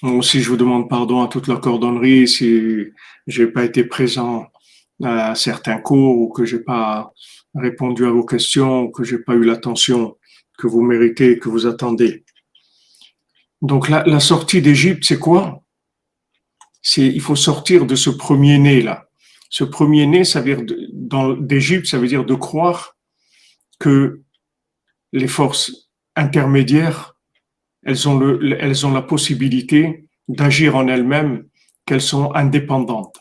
[0.02, 2.86] aussi, je vous demande pardon à toute la cordonnerie si
[3.26, 4.46] j'ai pas été présent
[5.02, 7.12] à certains cours ou que j'ai pas
[7.54, 10.16] répondu à vos questions ou que j'ai pas eu l'attention
[10.58, 12.24] que vous méritez, que vous attendez.
[13.62, 15.62] Donc la, la sortie d'Égypte, c'est quoi?
[16.82, 19.06] C'est il faut sortir de ce premier né là.
[19.50, 22.96] Ce premier né, ça veut dire d'Égypte, ça veut dire de croire
[23.78, 24.22] que
[25.12, 27.16] les forces intermédiaires
[27.82, 31.44] elles ont, le, elles ont la possibilité d'agir en elles-mêmes,
[31.86, 33.16] qu'elles sont indépendantes.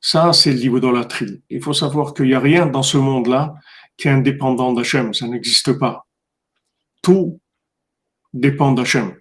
[0.00, 1.42] Ça, c'est le d'idolâtrie.
[1.48, 3.54] Il faut savoir qu'il n'y a rien dans ce monde-là
[3.96, 5.14] qui est indépendant d'Hachem.
[5.14, 6.06] Ça n'existe pas.
[7.02, 7.40] Tout
[8.32, 9.14] dépend d'Hachem.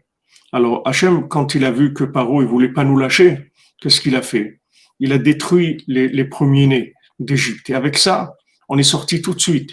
[0.51, 4.15] Alors, Hachem, quand il a vu que Paro, il voulait pas nous lâcher, qu'est-ce qu'il
[4.15, 4.59] a fait?
[4.99, 7.69] Il a détruit les, les premiers-nés d'Égypte.
[7.69, 8.33] Et avec ça,
[8.67, 9.71] on est sorti tout de suite.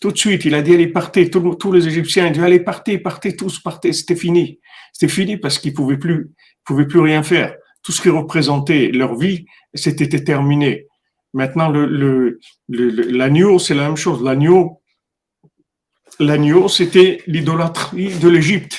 [0.00, 2.98] Tout de suite, il a dit allez partez, tous, les Égyptiens, ils dit allez partez,
[2.98, 4.60] partez tous, partez, c'était fini.
[4.92, 6.30] C'était fini parce qu'ils pouvaient plus,
[6.64, 7.56] pouvaient plus rien faire.
[7.82, 10.86] Tout ce qui représentait leur vie, c'était terminé.
[11.34, 14.22] Maintenant, le, le, l'agneau, c'est la même chose.
[14.22, 14.80] L'agneau,
[16.20, 18.78] l'agneau, c'était l'idolâtrie de l'Égypte.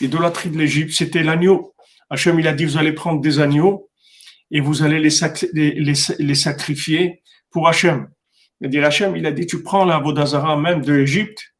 [0.00, 1.74] L'idolâtrie de l'Égypte, c'était l'agneau.
[2.10, 3.90] Hachem, il a dit, vous allez prendre des agneaux
[4.50, 5.10] et vous allez les,
[5.52, 8.08] les, les sacrifier pour Hachem.
[8.62, 11.52] Il dit Hachem, il a dit, tu prends la Vodazara même de l'Égypte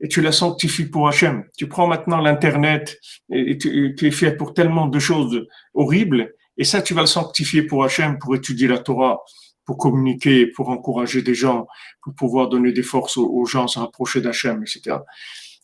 [0.00, 1.44] et tu la sanctifies pour Hachem.
[1.56, 2.98] Tu prends maintenant l'Internet
[3.30, 7.62] et tu, es fait pour tellement de choses horribles et ça, tu vas le sanctifier
[7.62, 9.20] pour Hachem, pour étudier la Torah,
[9.64, 11.66] pour communiquer, pour encourager des gens,
[12.02, 14.96] pour pouvoir donner des forces aux, gens, se rapprocher d'Hachem, etc.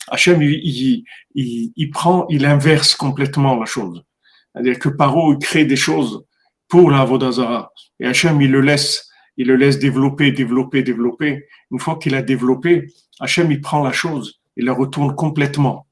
[0.08, 1.04] Hachem, il,
[1.34, 4.04] il, il, prend, il inverse complètement la chose.
[4.52, 6.24] C'est-à-dire que Paro, il crée des choses
[6.68, 11.46] pour la Vodazara et Hachem, il le laisse il le laisse développer, développer, développer.
[11.70, 15.86] Une fois qu'il a développé, Hachem, il prend la chose, il la retourne complètement.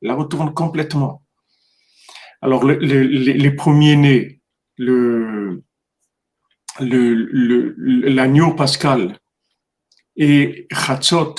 [0.00, 1.22] Il la retourne complètement.
[2.40, 4.40] Alors, les, premiers-nés,
[4.76, 5.62] le,
[6.80, 9.18] l'agneau pascal
[10.16, 11.36] et Chatzot,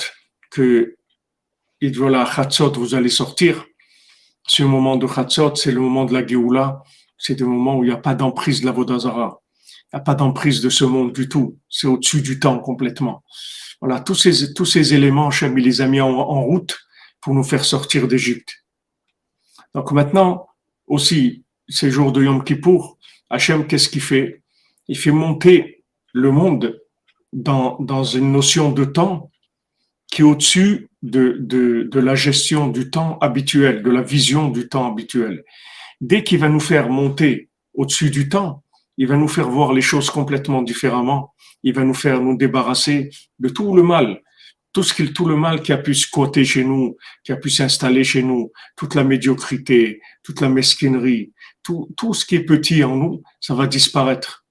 [0.50, 0.96] que
[1.80, 3.66] il voilà, Chatzot, vous allez sortir.
[4.46, 6.82] Ce moment de Chatzot, c'est le moment de la Géoula,
[7.18, 9.42] c'est le moment où il n'y a pas d'emprise de la Vodazara
[9.94, 11.58] n'y a pas d'emprise de ce monde du tout.
[11.68, 13.22] C'est au-dessus du temps complètement.
[13.80, 16.78] Voilà, tous ces, tous ces éléments, Hachem, il les a mis en, route
[17.20, 18.64] pour nous faire sortir d'Égypte.
[19.74, 20.46] Donc maintenant,
[20.86, 22.98] aussi, ces jours de Yom Kippour,
[23.30, 24.42] Hachem, qu'est-ce qu'il fait?
[24.88, 26.80] Il fait monter le monde
[27.32, 29.30] dans, dans une notion de temps
[30.10, 34.68] qui est au-dessus de, de, de la gestion du temps habituel, de la vision du
[34.68, 35.44] temps habituel.
[36.00, 38.63] Dès qu'il va nous faire monter au-dessus du temps,
[38.96, 41.34] il va nous faire voir les choses complètement différemment.
[41.62, 44.22] Il va nous faire nous débarrasser de tout le mal,
[44.72, 47.50] tout ce qui, tout le mal qui a pu squatter chez nous, qui a pu
[47.50, 52.84] s'installer chez nous, toute la médiocrité, toute la mesquinerie, tout, tout ce qui est petit
[52.84, 54.44] en nous, ça va disparaître.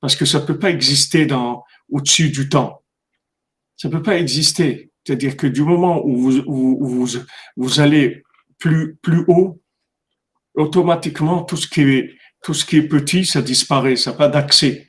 [0.00, 2.82] Parce que ça peut pas exister dans, au-dessus du temps.
[3.76, 4.90] Ça peut pas exister.
[5.04, 7.20] C'est-à-dire que du moment où vous, où vous,
[7.56, 8.24] vous allez
[8.58, 9.60] plus, plus haut,
[10.54, 14.28] automatiquement, tout ce qui est tout ce qui est petit, ça disparaît, ça n'a pas
[14.28, 14.86] d'accès.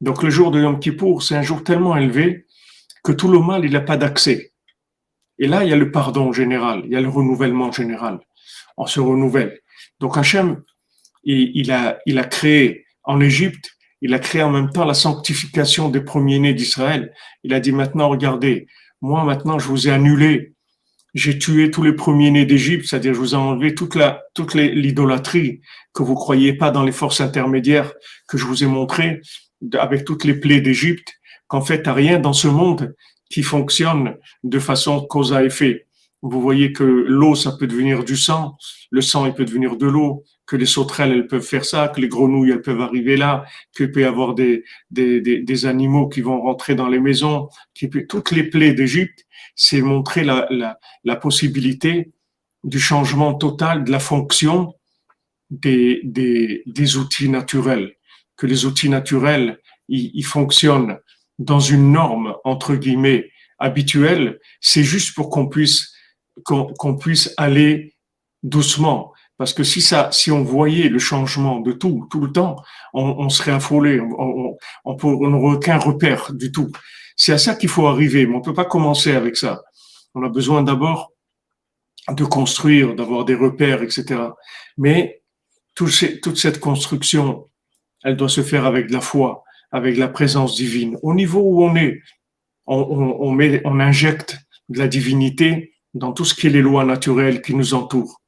[0.00, 2.46] Donc le jour de Yom Kippour, c'est un jour tellement élevé
[3.02, 4.52] que tout le mal, il n'a pas d'accès.
[5.38, 8.20] Et là, il y a le pardon général, il y a le renouvellement général.
[8.76, 9.60] On se renouvelle.
[10.00, 10.62] Donc Hachem,
[11.24, 15.88] il, a, il a créé en Égypte, il a créé en même temps la sanctification
[15.88, 17.12] des premiers-nés d'Israël.
[17.42, 18.66] Il a dit maintenant, regardez,
[19.00, 20.54] moi maintenant, je vous ai annulé
[21.14, 25.60] j'ai tué tous les premiers-nés d'Égypte, c'est-à-dire je vous ai enlevé toute l'idolâtrie
[25.94, 27.92] que vous croyez pas dans les forces intermédiaires
[28.28, 29.20] que je vous ai montré
[29.78, 31.14] avec toutes les plaies d'Égypte,
[31.46, 32.94] qu'en fait, il a rien dans ce monde
[33.30, 35.86] qui fonctionne de façon cause à effet.
[36.20, 38.56] Vous voyez que l'eau, ça peut devenir du sang,
[38.90, 42.00] le sang, il peut devenir de l'eau, que les sauterelles, elles peuvent faire ça, que
[42.00, 46.08] les grenouilles, elles peuvent arriver là, qu'il peut y avoir des, des, des, des, animaux
[46.08, 50.46] qui vont rentrer dans les maisons, qui peut, toutes les plaies d'Égypte, c'est montrer la,
[50.50, 52.12] la, la possibilité
[52.62, 54.74] du changement total de la fonction
[55.60, 57.94] des, des, des outils naturels,
[58.36, 60.98] que les outils naturels, ils, fonctionnent
[61.38, 65.92] dans une norme, entre guillemets, habituelle, c'est juste pour qu'on puisse,
[66.44, 67.94] qu'on puisse aller
[68.42, 69.12] doucement.
[69.36, 72.56] Parce que si ça, si on voyait le changement de tout, tout le temps,
[72.92, 76.70] on, on serait affolé, on, n'aurait aucun repère du tout.
[77.16, 79.62] C'est à ça qu'il faut arriver, mais on peut pas commencer avec ça.
[80.14, 81.12] On a besoin d'abord
[82.08, 84.20] de construire, d'avoir des repères, etc.
[84.76, 85.22] Mais
[85.74, 87.48] toute cette construction,
[88.04, 90.98] elle doit se faire avec la foi, avec la présence divine.
[91.02, 92.00] Au niveau où on est,
[92.66, 97.74] on, injecte de la divinité dans tout ce qui est les lois naturelles qui nous
[97.74, 98.20] entourent.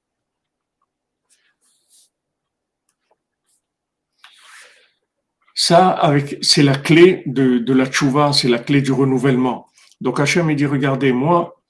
[5.55, 9.69] Ça, c'est la clé de, la tchouva, c'est la clé du renouvellement.
[10.01, 11.63] Donc Hachem, dit, regardez, moi,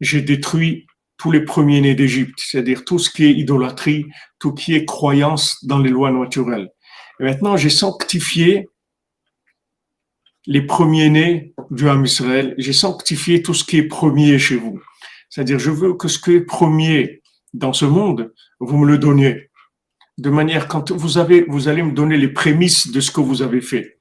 [0.00, 0.86] j'ai détruit
[1.22, 4.06] tous les premiers-nés d'Égypte, c'est-à-dire tout ce qui est idolâtrie,
[4.40, 6.68] tout ce qui est croyance dans les lois naturelles.
[7.20, 8.68] Et maintenant, j'ai sanctifié
[10.46, 12.56] les premiers-nés du Ham Israël.
[12.58, 14.82] J'ai sanctifié tout ce qui est premier chez vous.
[15.30, 17.22] C'est-à-dire, je veux que ce qui est premier
[17.54, 19.48] dans ce monde, vous me le donniez
[20.18, 23.42] de manière quand vous avez, vous allez me donner les prémices de ce que vous
[23.42, 24.00] avez fait.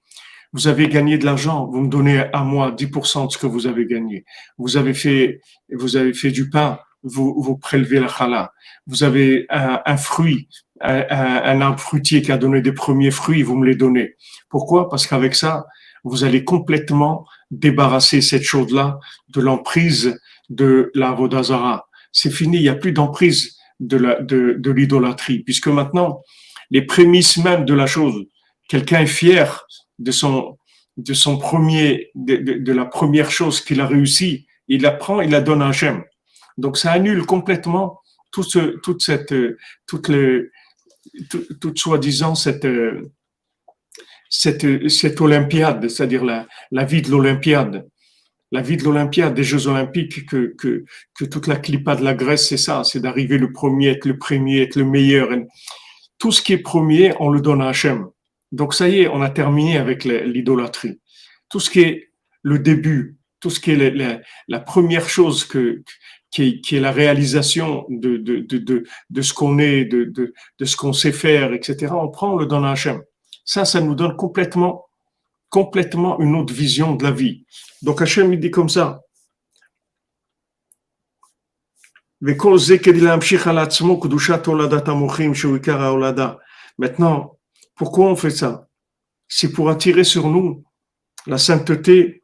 [0.53, 3.67] Vous avez gagné de l'argent, vous me donnez à moi 10% de ce que vous
[3.67, 4.25] avez gagné.
[4.57, 8.53] Vous avez fait, vous avez fait du pain, vous, vous prélevez la chala.
[8.87, 10.47] Vous avez un, fruit,
[10.81, 14.15] un, un, arbre fruitier qui a donné des premiers fruits, vous me les donnez.
[14.49, 14.89] Pourquoi?
[14.89, 15.65] Parce qu'avec ça,
[16.03, 21.87] vous allez complètement débarrasser cette chose-là de l'emprise de la Vodazara.
[22.11, 26.21] C'est fini, il n'y a plus d'emprise de, la, de, de l'idolâtrie, puisque maintenant,
[26.69, 28.25] les prémices même de la chose,
[28.67, 29.65] quelqu'un est fier
[29.99, 30.57] de son,
[30.97, 35.31] de son premier, de, de, la première chose qu'il a réussi, il la prend, il
[35.31, 36.03] la donne à Hachem.
[36.62, 38.00] Donc ça annule complètement
[38.32, 39.34] tout ce, toute cette,
[39.88, 40.52] toute le,
[41.60, 42.67] toute, soi-disant cette,
[44.30, 47.86] cette, cette olympiade, c'est-à-dire la, la vie de l'olympiade
[48.52, 50.84] la vie de l'Olympiade, des Jeux Olympiques, que, que,
[51.15, 54.17] que toute la clipa de la Grèce, c'est ça, c'est d'arriver le premier, être le
[54.17, 55.30] premier, être le meilleur.
[56.17, 58.10] Tout ce qui est premier, on le donne à Hachem.
[58.52, 61.00] Donc ça y est, on a terminé avec l'idolâtrie.
[61.50, 62.12] Tout ce qui est
[62.43, 65.82] le début, tout ce qui est la, première chose que,
[66.32, 70.76] qui qui est, la réalisation de, de, de, de, ce qu'on est, de, de, ce
[70.76, 73.02] qu'on sait faire, etc., on prend, le donne à Hachem.
[73.46, 74.86] Ça, ça nous donne complètement,
[75.50, 77.46] complètement une autre vision de la vie.
[77.82, 79.02] Donc Hachem, il dit comme ça.
[86.78, 87.38] Maintenant,
[87.76, 88.67] pourquoi on fait ça?
[89.28, 90.63] C'est pour attirer sur nous
[91.26, 92.24] la sainteté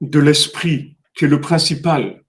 [0.00, 2.22] de l'esprit, qui est le principal.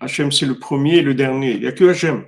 [0.00, 1.52] Hachem, c'est le premier et le dernier.
[1.52, 2.26] Il n'y a que Hachem.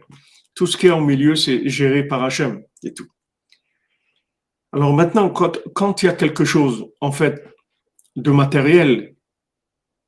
[0.55, 3.09] Tout ce qui est en milieu, c'est géré par Hachem et tout.
[4.75, 7.47] Alors maintenant, quand, quand il y a quelque chose, en fait,
[8.17, 9.15] de matériel,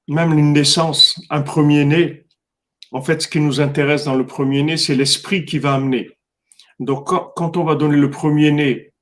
[0.08, 2.26] même une naissance, un premier-né,
[2.92, 6.10] en fait, ce qui nous intéresse dans le premier-né, c'est l'esprit qui va amener.
[6.80, 8.92] Donc, quand, on va donner le premier-né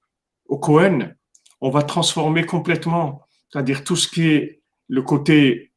[0.46, 1.12] au Cohen,
[1.60, 5.72] on va transformer complètement, c'est-à-dire tout ce qui est le côté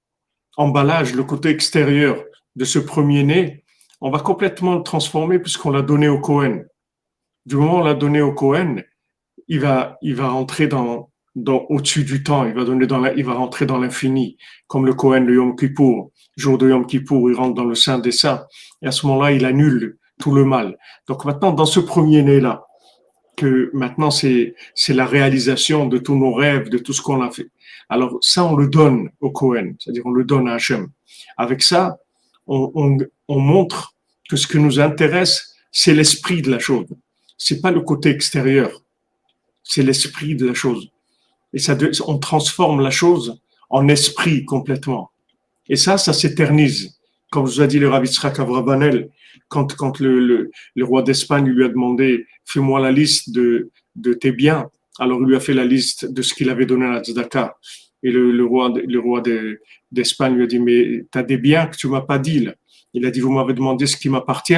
[0.57, 2.23] emballage, le côté extérieur
[2.55, 3.63] de ce premier-né,
[4.01, 6.63] on va complètement le transformer puisqu'on l'a donné au Cohen.
[7.45, 8.81] Du moment où on l'a donné au Cohen,
[9.47, 13.01] il va, il va rentrer dans, au-dessus du temps, il va donner dans
[13.37, 16.11] rentrer dans l'infini, comme le Cohen le Yom Kippour.
[16.35, 18.45] Jour de Yom Kippour, il rentre dans le sein des saints.
[18.81, 20.77] Et à ce moment-là, il annule tout le mal.
[21.07, 22.65] Donc maintenant, dans ce premier-né-là,
[23.35, 24.55] que maintenant c'est,
[24.89, 27.49] la réalisation de tous nos rêves, de tout ce qu'on a fait.
[27.89, 30.87] Alors ça, on le donne au Cohen, c'est-à-dire on le donne à Hachem.
[31.37, 31.97] Avec ça,
[32.47, 32.97] on, on,
[33.27, 33.93] on montre
[34.29, 36.87] que ce qui nous intéresse, c'est l'esprit de la chose.
[37.37, 38.71] C'est pas le côté extérieur,
[39.63, 40.89] c'est l'esprit de la chose.
[41.53, 43.39] Et ça, on transforme la chose
[43.69, 45.11] en esprit complètement.
[45.67, 46.97] Et ça, ça s'éternise.
[47.31, 49.09] Comme vous a dit le Rav Yitzhak Avrabanel,
[49.47, 50.49] quand, le,
[50.81, 53.71] roi d'Espagne lui a demandé, fais-moi la liste de,
[54.19, 54.69] tes biens,
[54.99, 57.55] alors il lui a fait la liste de ce qu'il avait donné à la Tzedaka.
[58.03, 59.23] Et le, roi, le roi
[59.91, 62.41] d'Espagne lui a dit, mais tu as des biens que tu m'as pas dit.
[62.41, 62.53] Là.
[62.93, 64.53] Il a dit, vous m'avez demandé ce qui m'appartient.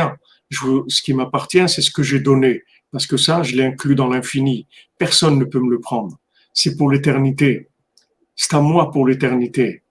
[0.51, 2.63] Ce qui m'appartient, c'est ce que j'ai donné.
[2.91, 4.67] Parce que ça, je l'ai inclus dans l'infini.
[4.97, 6.17] Personne ne peut me le prendre.
[6.53, 7.69] C'est pour l'éternité.
[8.35, 9.83] C'est à moi pour l'éternité.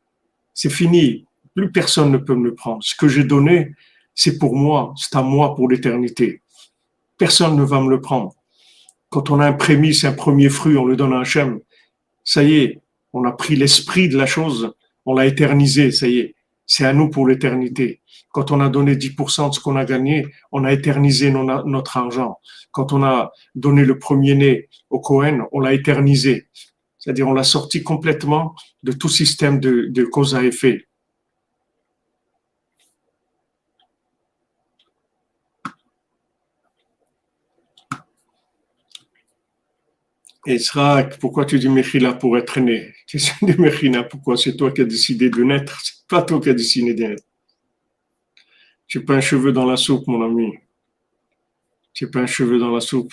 [0.54, 1.26] C'est fini.
[1.54, 2.82] Plus personne ne peut me le prendre.
[2.82, 3.74] Ce que j'ai donné,
[4.16, 4.92] c'est pour moi.
[4.96, 6.42] C'est à moi pour l'éternité.
[7.16, 8.34] Personne ne va me le prendre
[9.08, 11.60] quand on a un prémisse, un premier fruit, on le donne à Hachem.
[12.24, 12.80] Ça y est,
[13.12, 16.34] on a pris l'esprit de la chose, on l'a éternisé, ça y est,
[16.66, 18.02] c'est à nous pour l'éternité.
[18.30, 22.38] Quand on a donné 10% de ce qu'on a gagné, on a éternisé notre argent.
[22.72, 26.48] Quand on a donné le premier-né au Cohen, on l'a éternisé.
[26.98, 30.85] C'est-à-dire on l'a sorti complètement de tout système de, de cause à effet.
[40.46, 42.94] Et Srak, pourquoi tu dis Mechila pour être né?
[43.06, 46.48] Tu dis Mechila, pourquoi C'est toi qui as décidé de naître, c'est pas toi qui
[46.48, 47.24] as décidé de naître.
[48.86, 50.52] Tu pas un cheveu dans la soupe, mon ami.
[51.92, 53.12] Tu n'es pas un cheveu dans la soupe.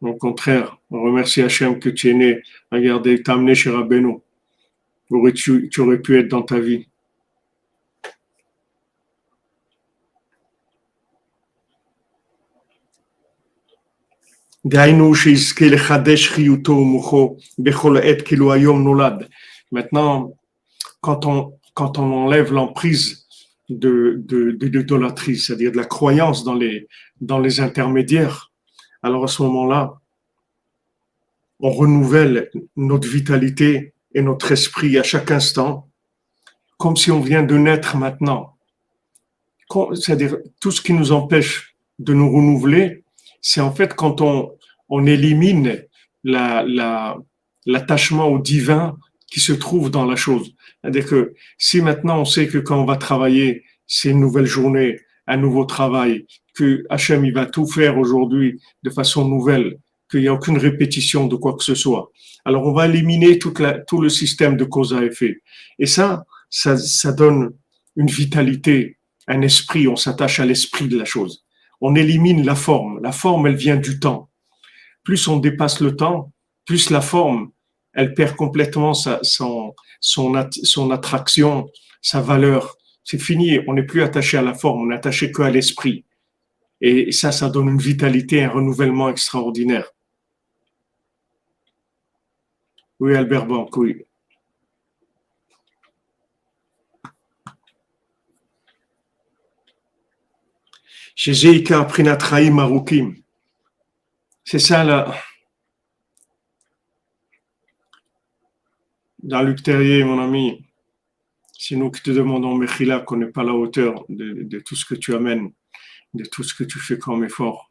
[0.00, 2.42] Au contraire, on remercie Hachem que tu es né.
[2.70, 4.18] Regardez, t'as amené chez Rabbeinu.
[5.08, 6.86] Tu aurais pu être dans ta vie?
[19.72, 20.32] Maintenant,
[21.00, 23.26] quand on, quand on enlève l'emprise
[23.68, 26.88] de, de, de c'est-à-dire de la croyance dans les,
[27.20, 28.52] dans les intermédiaires,
[29.02, 30.00] alors à ce moment-là,
[31.60, 35.88] on renouvelle notre vitalité et notre esprit à chaque instant,
[36.78, 38.56] comme si on vient de naître maintenant.
[39.94, 43.03] C'est-à-dire tout ce qui nous empêche de nous renouveler,
[43.44, 44.52] c'est en fait quand on,
[44.88, 45.84] on élimine
[47.66, 48.96] l'attachement au divin
[49.30, 50.54] qui se trouve dans la chose.
[50.80, 54.98] C'est-à-dire que si maintenant on sait que quand on va travailler, c'est une nouvelle journée,
[55.26, 59.76] un nouveau travail, que Hachem il va tout faire aujourd'hui de façon nouvelle,
[60.10, 62.10] qu'il n'y a aucune répétition de quoi que ce soit.
[62.46, 65.42] Alors on va éliminer la, tout le système de cause à effet.
[65.78, 67.50] Et ça, ça, ça donne
[67.94, 68.96] une vitalité,
[69.28, 71.43] un esprit, on s'attache à l'esprit de la chose
[71.80, 73.00] on élimine la forme.
[73.02, 74.30] La forme, elle vient du temps.
[75.02, 76.32] Plus on dépasse le temps,
[76.64, 77.50] plus la forme,
[77.92, 81.68] elle perd complètement son, son, attraction,
[82.02, 82.76] sa valeur.
[83.04, 86.04] C'est fini, on n'est plus attaché à la forme, on est attaché qu'à l'esprit.
[86.80, 89.90] Et ça, ça donne une vitalité, un renouvellement extraordinaire.
[92.98, 94.04] Oui, Albert Banque, oui.
[104.44, 105.14] C'est ça là.
[109.22, 110.66] Dans Luc Terrier, mon ami,
[111.52, 114.84] c'est nous qui te demandons, Mechila, qu'on n'est pas la hauteur de, de, tout ce
[114.84, 115.52] que tu amènes,
[116.12, 117.70] de tout ce que tu fais comme effort.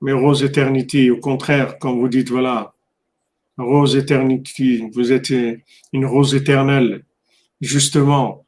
[0.00, 2.74] Mais Rose Éternité, au contraire, quand vous dites, voilà,
[3.58, 5.32] rose éternité, vous êtes
[5.92, 7.02] une rose éternelle.
[7.60, 8.44] Justement,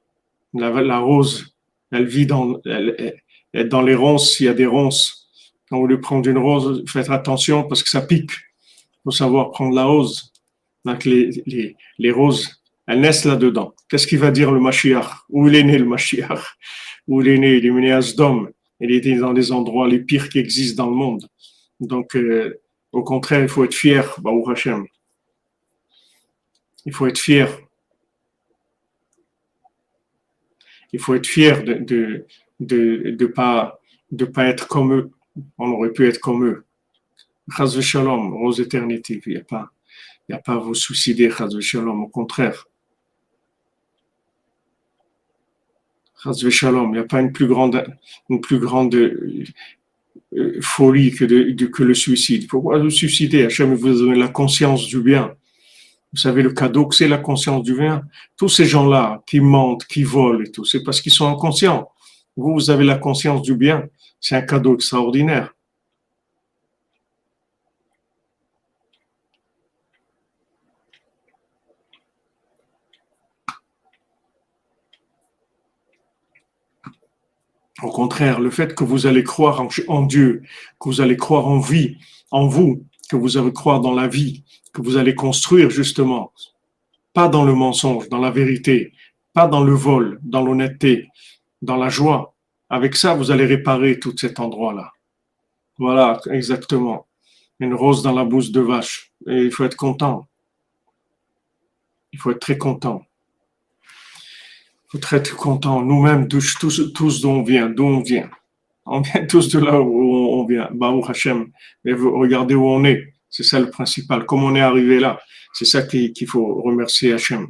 [0.55, 1.55] la, rose,
[1.91, 5.29] elle vit dans, dans les ronces, il y a des ronces.
[5.69, 8.33] Quand vous voulez prendre une rose, faites attention parce que ça pique.
[8.33, 10.33] Il faut savoir prendre la rose.
[10.85, 13.75] Donc les, les, les roses, elles naissent là-dedans.
[13.89, 15.07] Qu'est-ce qu'il va dire le Mashiach?
[15.29, 16.57] Où il est né le Mashiach?
[17.07, 17.57] Où il est né?
[17.57, 18.49] Il est né à Sdom.
[18.81, 21.29] Il était dans les endroits les pires qui existent dans le monde.
[21.81, 22.61] Donc, euh,
[22.93, 24.87] au contraire, il faut être fier, Baruch Hashem.
[26.87, 27.49] Il faut être fier.
[30.93, 32.27] Il faut être fier de de,
[32.59, 35.11] de, de pas de pas être comme eux.
[35.59, 36.65] On aurait pu être comme eux.
[37.57, 39.21] Chaz shalom, rose éternité.
[39.27, 42.03] Il n'y a pas, à vous suicider, chaz shalom.
[42.03, 42.67] Au contraire.
[46.23, 46.91] Chaz shalom.
[46.91, 47.85] Il n'y a pas une plus grande,
[48.29, 51.25] une plus grande euh, folie que,
[51.67, 52.49] que le suicide.
[52.49, 53.45] Pourquoi vous suicider?
[53.45, 55.37] Hachem vous donne la conscience du bien.
[56.13, 58.03] Vous savez, le cadeau que c'est la conscience du bien.
[58.37, 61.89] Tous ces gens-là qui mentent, qui volent et tout, c'est parce qu'ils sont inconscients.
[62.37, 63.85] Vous, vous avez la conscience du bien.
[64.21, 65.55] C'est un cadeau extraordinaire.
[77.83, 80.43] Au contraire, le fait que vous allez croire en, Dieu,
[80.79, 81.97] que vous allez croire en vie,
[82.31, 86.33] en vous, que vous allez croire dans la vie, que vous allez construire justement,
[87.13, 88.93] pas dans le mensonge, dans la vérité,
[89.33, 91.09] pas dans le vol, dans l'honnêteté,
[91.61, 92.35] dans la joie.
[92.69, 94.93] Avec ça, vous allez réparer tout cet endroit-là.
[95.77, 97.09] Voilà, exactement.
[97.59, 99.13] Une rose dans la bouse de vache.
[99.27, 100.29] Et il faut être content.
[102.13, 103.03] Il faut être très content.
[104.95, 105.83] Il faut être content.
[105.83, 106.57] Nous-mêmes, tous,
[106.95, 108.31] tous d'où on vient, d'où on vient.
[108.87, 110.00] On vient tous de là où
[110.51, 110.69] vient.
[110.73, 111.39] Baruch Hashem.
[111.85, 113.01] Regardez où on est.
[113.29, 114.27] C'est ça le principal.
[114.27, 115.19] Comment on est arrivé là.
[115.53, 117.49] C'est ça qu'il faut remercier Hashem.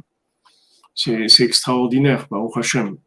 [0.93, 2.97] C'est extraordinaire, Baruch Hashem.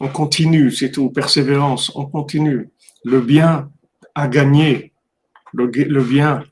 [0.00, 1.10] On continue, c'est tout.
[1.10, 2.70] Persévérance, on continue.
[3.04, 3.70] Le bien
[4.14, 4.92] a gagné.
[5.54, 5.66] Le,
[6.02, 6.44] bien,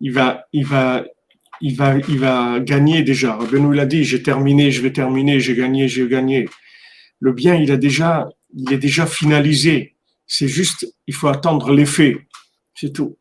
[0.00, 1.04] il va, il va,
[1.60, 3.38] il va, il va gagner déjà.
[3.50, 6.48] Benoît l'a dit, j'ai terminé, je vais terminer, j'ai gagné, j'ai gagné.
[7.20, 9.94] Le bien, il a déjà, il est déjà finalisé.
[10.26, 12.26] C'est juste, il faut attendre l'effet.
[12.74, 13.16] C'est tout.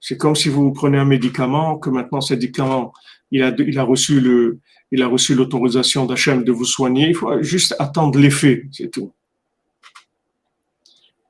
[0.00, 2.92] C'est comme si vous prenez un médicament, que maintenant ce médicament,
[3.30, 4.58] il a, il a reçu le,
[4.90, 7.08] il a reçu l'autorisation d'Hachem de vous soigner.
[7.08, 9.12] Il faut juste attendre l'effet, c'est tout.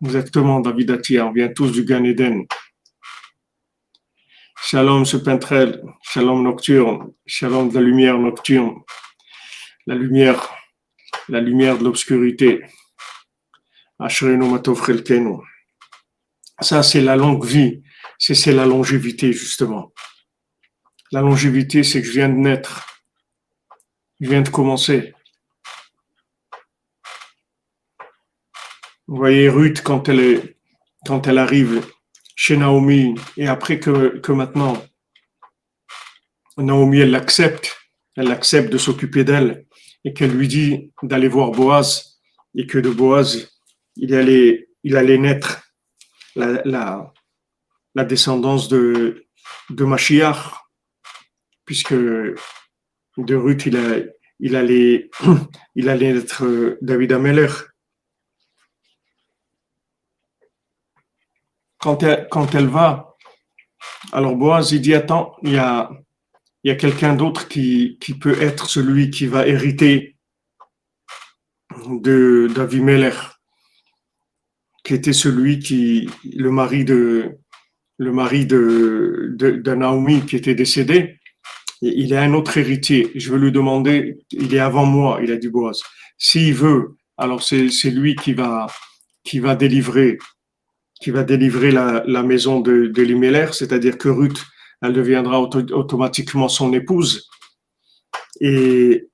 [0.04, 2.44] Exactement, David Atia, on vient tous du Gan Eden.
[4.64, 8.82] Shalom, ce pentrel, shalom nocturne, shalom de la lumière nocturne,
[9.86, 10.48] la lumière,
[11.28, 12.62] la lumière de l'obscurité.
[16.60, 17.82] Ça, c'est la longue vie,
[18.18, 19.92] c'est la longévité, justement.
[21.10, 22.86] La longévité, c'est que je viens de naître
[24.22, 25.12] je viens de commencer.
[29.08, 31.84] Vous voyez Ruth quand elle arrive
[32.36, 34.80] chez Naomi et après que, que maintenant
[36.56, 37.76] Naomi elle l'accepte,
[38.16, 39.66] elle accepte de s'occuper d'elle
[40.04, 42.20] et qu'elle lui dit d'aller voir Boaz
[42.54, 43.48] et que de Boaz
[43.96, 45.62] il allait, il allait naître
[46.34, 46.62] la,
[47.94, 49.26] la, descendance de,
[49.70, 49.84] de
[51.64, 55.10] puisque de Ruth, il, il, allait,
[55.74, 57.48] il allait être euh, David Ameller.
[61.78, 63.16] Quand elle, quand elle va,
[64.12, 65.90] alors Boaz, il dit, attends, il y a,
[66.64, 70.16] il y a quelqu'un d'autre qui, peut être celui qui va hériter
[71.88, 73.16] de David Meller,
[74.84, 77.38] qui était celui qui, le mari de,
[77.98, 79.36] le mari de,
[79.74, 81.18] Naomi qui était décédé
[81.82, 83.10] il a un autre héritier.
[83.16, 85.82] Je veux lui demander, il est avant moi, il a dit Boaz.
[86.16, 88.68] S'il veut, alors c'est lui qui va,
[89.24, 90.18] qui va délivrer,
[91.00, 94.44] qui va délivrer la, la maison de, de c'est-à-dire que Ruth,
[94.82, 97.28] elle deviendra automatiquement son épouse.
[98.40, 99.08] Et,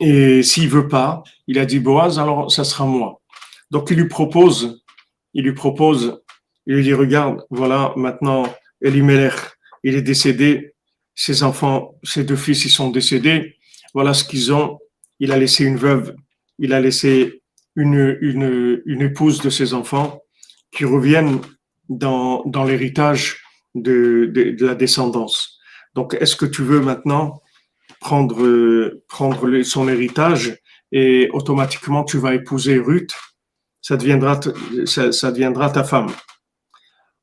[0.00, 3.22] et s'il veut pas, il a dit Boaz, alors ça sera moi.
[3.70, 4.84] Donc il lui propose,
[5.32, 6.22] il lui propose,
[6.66, 8.44] il lui dit regarde, voilà maintenant
[8.82, 9.34] Elimelech,
[9.82, 10.74] il est décédé,
[11.14, 13.56] ses enfants, ses deux fils, ils sont décédés.
[13.94, 14.78] Voilà ce qu'ils ont.
[15.18, 16.14] Il a laissé une veuve.
[16.58, 17.42] Il a laissé
[17.74, 20.20] une, épouse de ses enfants
[20.70, 21.40] qui reviennent
[21.88, 23.45] dans l'héritage
[23.82, 25.58] de, la descendance.
[25.94, 27.42] Donc, est-ce que tu veux maintenant
[28.00, 30.58] prendre, prendre son héritage
[30.92, 33.12] et automatiquement tu vas épouser Ruth?
[33.80, 34.40] Ça deviendra,
[34.84, 36.10] ça, deviendra ta femme.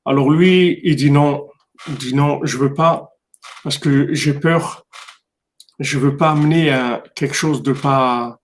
[0.05, 1.47] Alors lui, il dit non,
[1.87, 3.09] il dit non, je veux pas
[3.63, 4.85] parce que j'ai peur,
[5.79, 8.39] je veux pas amener à quelque chose de pas,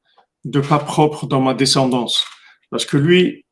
[0.46, 2.26] de pas propre dans ma descendance.
[2.70, 3.46] Parce que lui,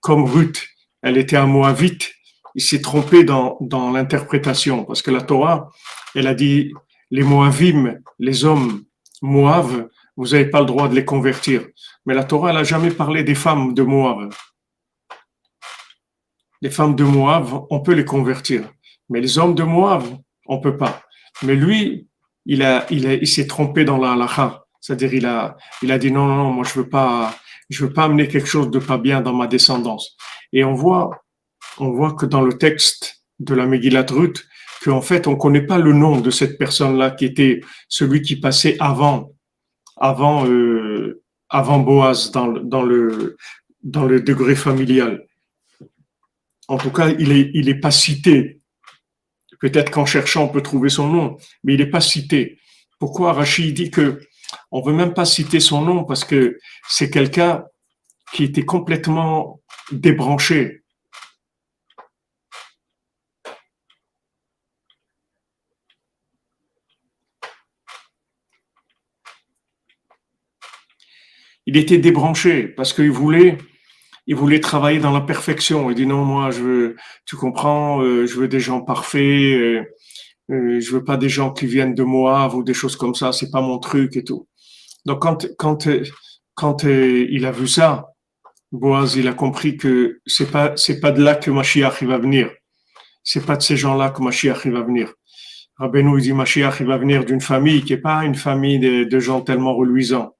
[0.00, 0.66] comme Ruth,
[1.02, 2.12] elle était un Moabite,
[2.56, 4.84] il s'est trompé dans, dans l'interprétation.
[4.84, 5.70] Parce que la Torah,
[6.14, 6.72] elle a dit,
[7.10, 8.82] les Moavim, les hommes
[9.22, 11.66] Moav, vous n'avez pas le droit de les convertir.
[12.06, 14.32] Mais la Torah, elle n'a jamais parlé des femmes de Moab.
[16.62, 18.72] Les femmes de Moab, on peut les convertir.
[19.10, 20.04] Mais les hommes de Moab,
[20.46, 21.02] on peut pas.
[21.42, 22.08] Mais lui,
[22.46, 24.64] il a, il, s'est trompé dans la halakha.
[24.80, 27.34] C'est-à-dire, il a, il a dit non, non, non, moi, je veux pas,
[27.68, 30.16] je veux pas amener quelque chose de pas bien dans ma descendance.
[30.54, 31.10] Et on voit,
[31.78, 34.46] on voit que dans le texte de la Megillat Ruth,
[34.84, 38.76] qu'en fait, on connaît pas le nom de cette personne-là qui était celui qui passait
[38.80, 39.32] avant,
[39.96, 43.36] avant, euh, avant Boaz dans, dans le,
[43.82, 45.26] dans le degré familial.
[46.68, 48.60] En tout cas, il est, il est pas cité
[49.60, 52.58] Peut-être qu'en cherchant, on peut trouver son nom, mais il n'est pas cité.
[52.98, 54.20] Pourquoi Rachid dit que
[54.70, 56.04] on veut même pas citer son nom?
[56.04, 56.58] Parce que
[56.88, 57.64] c'est quelqu'un
[58.32, 59.60] qui était complètement
[59.92, 60.82] débranché.
[71.66, 73.58] Il était débranché parce qu'il voulait
[74.26, 75.90] il voulait travailler dans la perfection.
[75.90, 76.96] Il dit non, moi, je veux,
[77.26, 79.20] tu comprends, euh, je veux des gens parfaits.
[79.20, 79.82] Euh,
[80.50, 83.32] euh, je veux pas des gens qui viennent de Moab ou des choses comme ça.
[83.32, 84.48] C'est pas mon truc et tout.
[85.04, 85.88] Donc quand quand
[86.54, 88.06] quand il a vu ça,
[88.72, 92.50] Boaz, il a compris que c'est pas c'est pas de là que Mashiach va venir.
[93.22, 95.12] C'est pas de ces gens-là que Mashiach va venir.
[95.78, 99.04] Rabbeinu il dit Mashiach il va venir d'une famille qui est pas une famille de,
[99.04, 100.35] de gens tellement reluisants.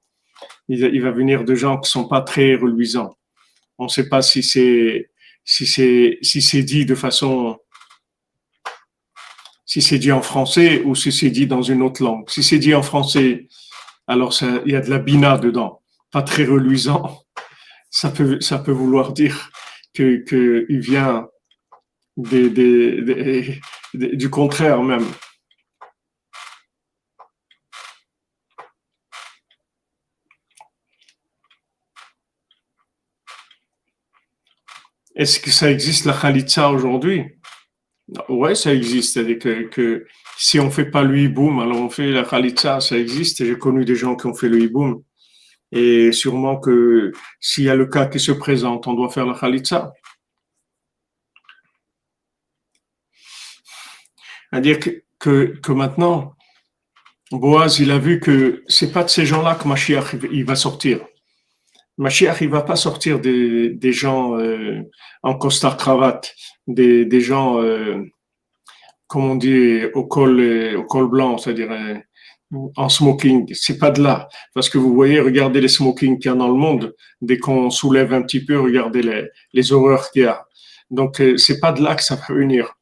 [0.69, 3.15] Il, va venir de gens qui sont pas très reluisants.
[3.77, 5.09] On ne sait pas si c'est
[5.45, 7.57] si c'est si c'est dit de façon
[9.65, 12.29] si c'est dit en français ou si c'est dit dans une autre langue.
[12.29, 13.47] Si c'est dit en français,
[14.07, 14.33] alors
[14.65, 17.23] il y a de la bina dedans, pas très reluisant.
[17.89, 19.49] Ça peut, ça peut vouloir dire
[19.93, 21.25] que qu'il vient
[22.17, 23.59] des,
[23.93, 25.05] du contraire même.
[35.17, 37.23] Est-ce que ça existe la khalitsa aujourd'hui?
[38.29, 39.15] Ouais, ça existe.
[39.15, 40.05] C'est-à-dire que,
[40.37, 43.43] si on fait pas le hiboum, alors on fait la khalitsa, ça existe.
[43.43, 45.03] J'ai connu des gens qui ont fait le hiboum.
[45.71, 49.33] Et sûrement que s'il y a le cas qui se présente, on doit faire la
[49.37, 49.91] khalitsa.
[54.51, 56.35] C'est-à-dire que, que, que, maintenant,
[57.31, 61.05] Boaz, il a vu que c'est pas de ces gens-là que Mashiach il va sortir.
[61.97, 64.81] Mashiach, il va pas sortir des, gens euh,
[65.23, 66.35] en costard cravate,
[66.67, 67.97] des, gens, euh,
[69.07, 71.95] comme on dit, au col, col blanc, c'est-à-dire euh,
[72.75, 73.51] en smoking.
[73.53, 76.47] C'est pas de là, parce que vous voyez, regardez les smokings qu'il y a dans
[76.47, 76.95] le monde.
[77.21, 80.45] Dès qu'on soulève un petit peu, regardez les, les horreurs qu'il y a.
[80.89, 82.73] Donc euh, c'est pas de là que ça va venir.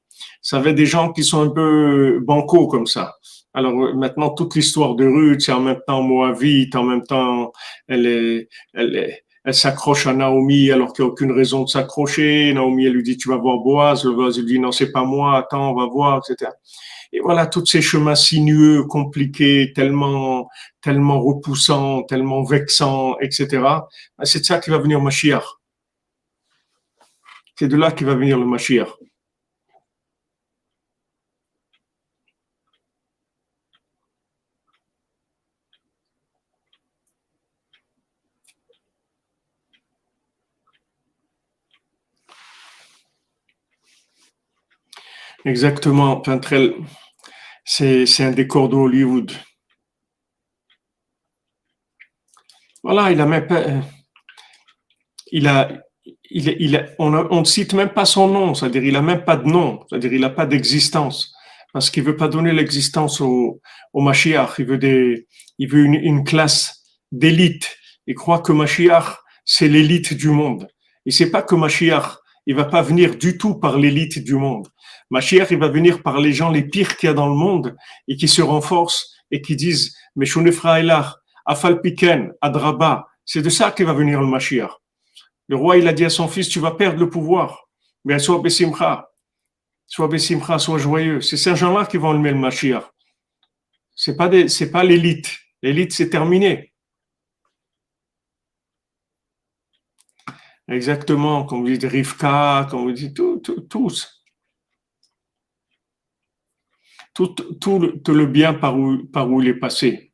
[0.41, 3.15] Ça va des gens qui sont un peu bancos comme ça.
[3.55, 7.51] Alors euh, maintenant, toute l'histoire de Ruth, c'est en même temps Moabite, en même temps,
[7.87, 12.51] elle est, elle elle s'accroche à Naomi alors qu'il n'y a aucune raison de s'accrocher.
[12.53, 14.03] Naomi, elle lui dit, tu vas voir Boaz.
[14.03, 16.51] Le Boaz, lui dit, non, c'est pas moi, attends, on va voir, etc.
[17.13, 20.49] Et voilà, tous ces chemins sinueux, compliqués, tellement,
[20.81, 23.47] tellement repoussants, tellement vexants, etc.
[24.17, 25.45] Ben, c'est de ça qui va venir Mashiach.
[27.57, 28.89] C'est de là qu'il va venir le Mashiach.
[45.45, 46.73] Exactement, Pintrel.
[47.63, 49.31] C'est, un décor de Hollywood.
[52.83, 53.63] Voilà, il a même pas.
[55.31, 55.71] Il a,
[56.29, 59.47] il, il on, ne cite même pas son nom, c'est-à-dire il a même pas de
[59.47, 61.33] nom, c'est-à-dire il n'a pas d'existence,
[61.73, 63.61] parce qu'il veut pas donner l'existence au,
[63.93, 64.11] au.
[64.11, 65.27] Il veut des,
[65.57, 67.75] il veut une, une classe d'élite.
[68.07, 70.67] Il croit que Mashiach c'est l'élite du monde.
[71.05, 74.67] Il sait pas que Mashiach il va pas venir du tout par l'élite du monde.
[75.09, 77.75] Mashiach, il va venir par les gens les pires qu'il y a dans le monde
[78.07, 83.85] et qui se renforcent et qui disent, mais Shunefraïlar, Afalpiken, Adraba, c'est de ça qu'il
[83.85, 84.71] va venir le Mashiach.
[85.47, 87.67] Le roi, il a dit à son fils, tu vas perdre le pouvoir,
[88.03, 89.09] mais sois Bessimcha,
[89.87, 91.21] sois Bessimcha, sois joyeux.
[91.21, 92.83] C'est ces gens-là qui vont allumer le Mashiach.
[93.95, 95.37] C'est pas des, c'est pas l'élite.
[95.61, 96.73] L'élite, c'est terminé.
[100.67, 103.15] Exactement, comme vous dites Rivka, comme vous dites
[103.69, 104.15] tous
[107.15, 110.11] tout, le, bien par où, par où il est passé.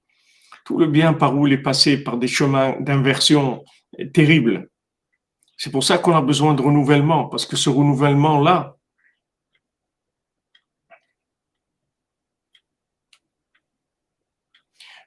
[0.64, 3.64] Tout le bien par où il est passé, par des chemins d'inversion
[4.14, 4.70] terribles.
[5.58, 8.78] C'est pour ça qu'on a besoin de renouvellement, parce que ce renouvellement-là,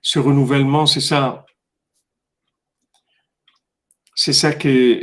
[0.03, 1.47] ce renouvellement, c'est ça.
[4.17, 5.01] C'est ça qui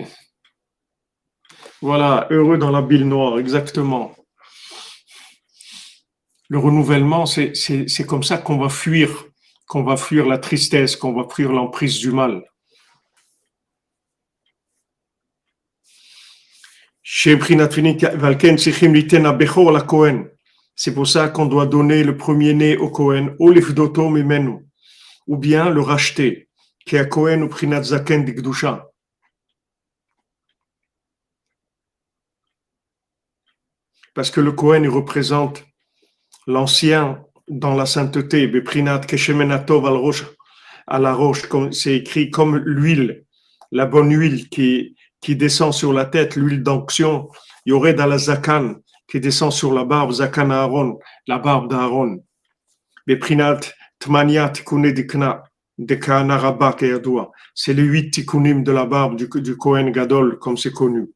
[1.81, 4.15] Voilà, heureux dans la bile noire, exactement
[6.51, 9.25] le renouvellement, c'est comme ça qu'on va fuir,
[9.67, 12.43] qu'on va fuir la tristesse, qu'on va fuir l'emprise du mal.
[17.03, 17.37] C'est
[20.93, 26.49] pour ça qu'on doit donner le premier-né au Kohen, ou bien le racheter,
[26.85, 28.25] qui est Kohen ou Prinat Zaken.
[34.13, 35.63] Parce que le Kohen, il représente
[36.47, 40.25] l'ancien dans la sainteté, Beprinat Keshemenatov al roche,
[40.87, 43.25] à la roche, c'est écrit comme l'huile,
[43.71, 47.29] la bonne huile qui, qui descend sur la tête, l'huile d'onction.
[47.65, 48.75] Il y aurait dans la zakan
[49.07, 52.23] qui descend sur la barbe, zakan Aaron, la barbe d'Aaron.
[53.07, 53.59] Beprinat
[53.99, 55.43] Tmaniat Tikune Dikna,
[55.77, 56.75] de Kanaraba
[57.55, 61.09] C'est les huit tikkunim de la barbe du, du Kohen Gadol, comme c'est connu.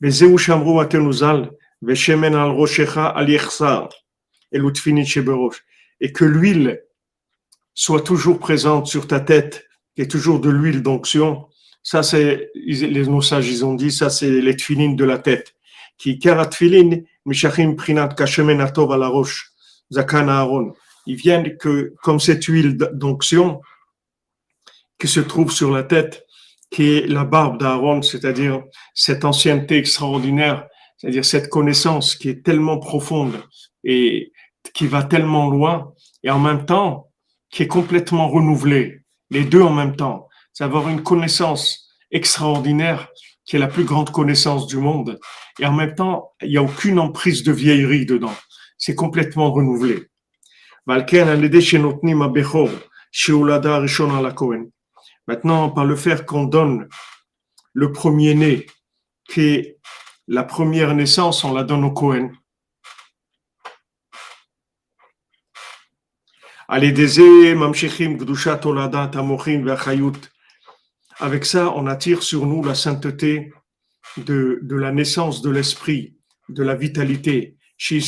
[0.00, 1.50] Bezeu Shamru Atenuzal,
[6.02, 6.82] Et que l'huile
[7.74, 9.66] soit toujours présente sur ta tête,
[9.96, 11.46] et toujours de l'huile d'onction.
[11.82, 15.54] Ça, c'est, les nos sages, ils ont dit, ça, c'est les de la tête.
[15.98, 19.52] Qui, karatfilin, mishachim prinat kashemen atov à la roche,
[19.92, 20.72] zakan aaron.
[21.06, 23.60] Ils viennent que, comme cette huile d'onction,
[24.98, 26.26] qui se trouve sur la tête,
[26.70, 28.62] qui est la barbe d'Aaron, c'est-à-dire
[28.94, 30.68] cette ancienneté extraordinaire,
[31.00, 33.42] c'est-à-dire cette connaissance qui est tellement profonde
[33.84, 34.32] et
[34.74, 37.08] qui va tellement loin et en même temps
[37.48, 40.28] qui est complètement renouvelée, les deux en même temps.
[40.52, 43.08] C'est avoir une connaissance extraordinaire
[43.46, 45.18] qui est la plus grande connaissance du monde.
[45.58, 48.36] Et en même temps, il n'y a aucune emprise de vieillerie dedans.
[48.76, 50.06] C'est complètement renouvelé.
[55.26, 56.88] Maintenant, par le fait qu'on donne
[57.72, 58.66] le premier-né,
[59.24, 59.79] qui est
[60.30, 62.30] la première naissance, on la donne au Cohen.
[66.68, 66.96] Avec
[71.44, 73.52] ça, on attire sur nous la sainteté
[74.18, 76.16] de, de la naissance de l'esprit,
[76.48, 78.00] de la vitalité, qui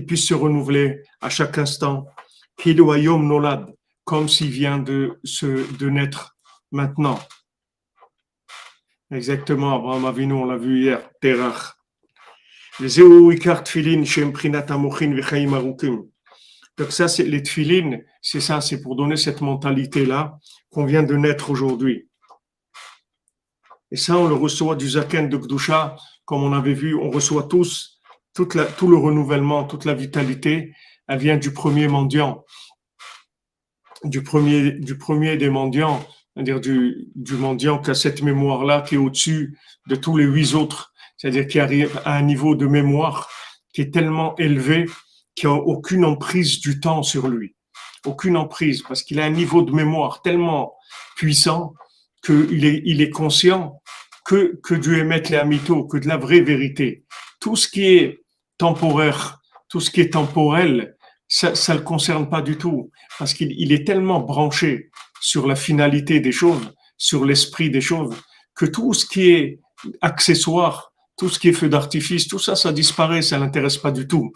[0.00, 2.06] puisse se renouveler à chaque instant,
[4.04, 6.36] comme s'il vient de, se, de naître
[6.72, 7.20] maintenant.
[9.10, 11.74] Exactement, Abraham Avinu, on l'a vu hier, Terach.
[16.78, 20.38] Donc ça, c'est les tfilines, c'est ça, c'est pour donner cette mentalité-là
[20.70, 22.08] qu'on vient de naître aujourd'hui.
[23.90, 27.42] Et ça, on le reçoit du Zaken de Gdusha, comme on avait vu, on reçoit
[27.42, 28.00] tous
[28.34, 28.48] tout
[28.88, 30.72] le renouvellement, toute la vitalité,
[31.08, 32.44] elle vient du premier mendiant,
[34.04, 36.06] du premier, du premier des mendiants,
[36.40, 40.54] c'est-à-dire du, du mendiant qui a cette mémoire-là, qui est au-dessus de tous les huit
[40.54, 43.28] autres, c'est-à-dire qui arrive à un niveau de mémoire
[43.74, 44.86] qui est tellement élevé
[45.34, 47.54] qui a aucune emprise du temps sur lui.
[48.06, 50.76] Aucune emprise, parce qu'il a un niveau de mémoire tellement
[51.14, 51.74] puissant
[52.24, 53.82] qu'il est, il est conscient
[54.24, 57.04] que, que Dieu émet les amitos, que de la vraie vérité.
[57.38, 58.24] Tout ce qui est
[58.56, 60.96] temporaire, tout ce qui est temporel,
[61.28, 64.89] ça ne le concerne pas du tout, parce qu'il il est tellement branché
[65.20, 68.16] sur la finalité des choses, sur l'esprit des choses,
[68.54, 69.60] que tout ce qui est
[70.00, 74.08] accessoire, tout ce qui est feu d'artifice, tout ça, ça disparaît, ça l'intéresse pas du
[74.08, 74.32] tout.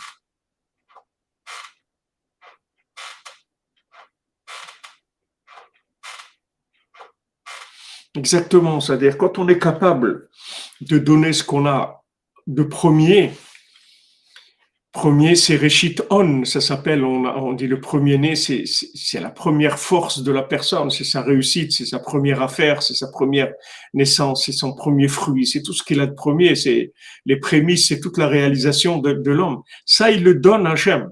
[8.17, 10.29] Exactement, c'est-à-dire quand on est capable
[10.81, 12.05] de donner ce qu'on a
[12.47, 13.33] de premier,
[14.95, 20.23] premier c'est Reshit On, ça s'appelle, on, on, dit le premier-né, c'est la première force
[20.23, 23.53] de la personne, c'est sa réussite, c'est sa première affaire, c'est sa première
[23.93, 26.93] naissance, c'est son premier fruit, c'est tout ce qu'il a de premier, c'est
[27.27, 29.63] les prémices, c'est toute la réalisation de, de l'homme.
[29.85, 31.11] Ça, il le donne à Hachem.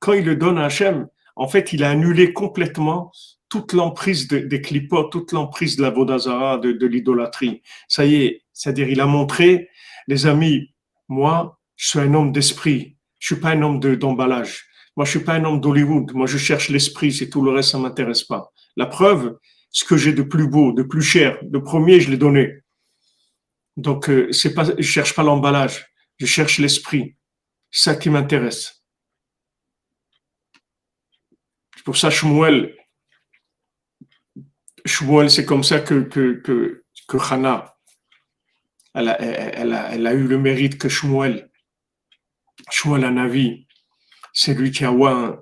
[0.00, 1.06] Quand il le donne à Hachem,
[1.36, 3.12] en fait, il a annulé complètement
[3.48, 7.62] toute l'emprise des clipotes, toute l'emprise de la Vodazara, de, de l'idolâtrie.
[7.86, 9.68] Ça y est, c'est-à-dire il a montré,
[10.08, 10.72] les amis,
[11.08, 14.66] moi, je suis un homme d'esprit, je suis pas un homme d'emballage.
[14.96, 16.12] moi, je suis pas un homme d'Hollywood.
[16.14, 18.50] Moi, je cherche l'esprit, c'est tout le reste, ça m'intéresse pas.
[18.76, 19.38] La preuve,
[19.70, 22.62] ce que j'ai de plus beau, de plus cher, de premier, je l'ai donné.
[23.76, 25.86] Donc, euh, c'est pas, je cherche pas l'emballage,
[26.18, 27.16] je cherche l'esprit.
[27.70, 28.82] C'est ça qui m'intéresse.
[31.76, 32.74] C'est pour ça, Shmuel,
[34.84, 37.76] Shmuel, c'est comme ça que, que, que, que Hannah,
[38.94, 41.49] elle a, elle, a, elle a, eu le mérite que Shmuel,
[42.70, 43.66] Shmuel Anavi,
[44.32, 45.32] c'est lui qui a oué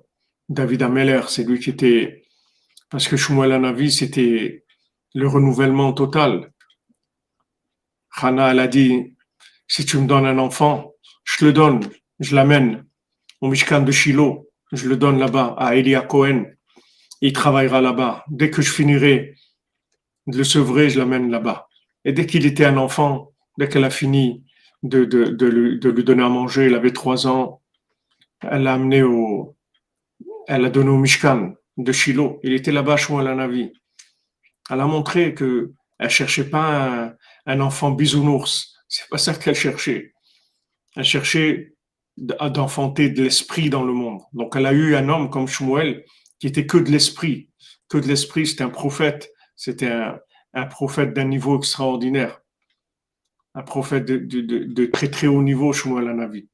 [0.49, 2.25] David Ameller, c'est lui qui était,
[2.91, 4.65] parce que Shmuel Anavi, c'était
[5.15, 6.53] le renouvellement total.
[8.21, 9.15] Hannah, elle a dit,
[9.67, 10.93] si tu me donnes un enfant,
[11.25, 11.81] je le donne,
[12.19, 12.87] je l'amène
[13.41, 16.47] au Mishkan de Shiloh, je le donne là-bas à Elia Cohen
[17.21, 18.25] il travaillera là-bas.
[18.29, 19.35] Dès que je finirai
[20.27, 21.69] de le sevrer, je l'amène là-bas.
[22.05, 24.45] Et dès qu'il était un enfant, dès qu'elle a fini
[24.83, 27.61] de, de, de, lui, donner à manger, il avait trois ans,
[28.41, 29.57] elle l'a amené au,
[30.47, 32.41] elle l'a donné au Mishkan de Shiloh.
[32.43, 33.73] Il était là-bas, la Navi.
[34.71, 37.15] Elle a montré que elle cherchait pas un,
[37.47, 38.75] un enfant bisounours.
[38.89, 40.13] C'est pas ça qu'elle cherchait.
[40.97, 41.75] Elle cherchait
[42.17, 44.21] d'enfanter de l'esprit dans le monde.
[44.33, 46.05] Donc, elle a eu un homme comme Shmuel
[46.39, 47.51] qui était que de l'esprit.
[47.89, 49.31] Que de l'esprit, c'était un prophète.
[49.57, 52.41] C'était un, prophète d'un niveau extraordinaire.
[53.59, 56.49] Un prophète de, de, très très haut niveau, Shmuel Anavi.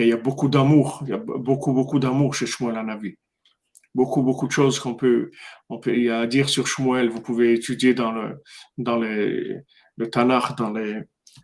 [0.00, 3.14] Il y a beaucoup d'amour, il y a beaucoup beaucoup d'amour chez Shmuel Anavi.
[3.94, 5.30] Beaucoup beaucoup de choses qu'on peut,
[5.68, 7.08] on peut y a dire sur Shmuel.
[7.08, 8.42] Vous pouvez étudier dans le
[8.78, 9.58] dans les,
[9.96, 11.02] le Tanakh, dans les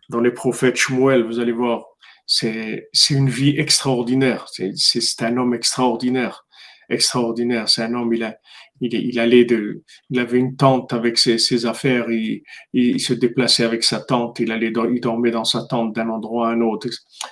[0.09, 1.23] dans les prophètes Shmuel.
[1.23, 1.85] Vous allez voir,
[2.25, 4.49] c'est c'est une vie extraordinaire.
[4.51, 6.45] C'est c'est un homme extraordinaire
[6.91, 7.69] extraordinaire.
[7.69, 8.35] C'est un homme, il, a,
[8.81, 13.13] il, il, allait de, il avait une tente avec ses, ses affaires, il, il, se
[13.13, 16.61] déplaçait avec sa tente, il allait, il dormait dans sa tente d'un endroit à un
[16.61, 16.89] autre.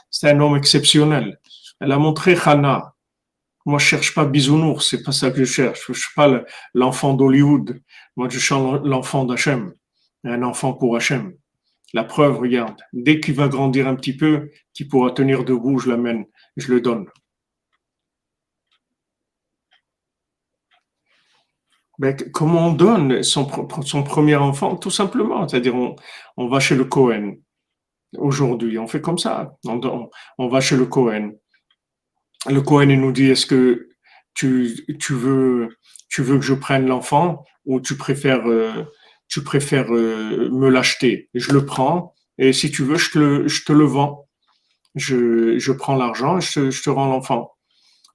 [0.10, 1.40] C'est un homme exceptionnel.
[1.82, 2.94] Elle a montré Hannah.
[3.66, 5.86] Moi, je cherche pas bisounours, c'est pas ça que je cherche.
[5.88, 6.44] Je suis pas
[6.74, 7.82] l'enfant d'Hollywood.
[8.16, 9.74] Moi, je cherche l'enfant d'Hachem.
[10.24, 11.34] Un enfant pour Hachem.
[11.94, 15.90] La preuve, regarde, dès qu'il va grandir un petit peu, qu'il pourra tenir debout, je
[15.90, 16.26] l'amène,
[16.56, 17.08] je le donne.
[22.00, 25.76] Ben, comment on donne son, premier enfant Tout simplement, c'est-à-dire
[26.38, 27.36] on, va chez le Cohen
[28.18, 31.34] aujourd'hui, on fait comme ça, on, va chez le Cohen.
[32.48, 33.90] Le Cohen il nous dit est-ce que
[34.34, 35.68] tu, veux,
[36.16, 38.86] que je prenne l'enfant ou tu préfères, euh,
[39.38, 41.30] euh, me l'acheter?
[41.34, 44.30] Je le prends et si tu veux, je te le, vends.
[44.96, 47.52] Je, prends l'argent et je te, rends l'enfant.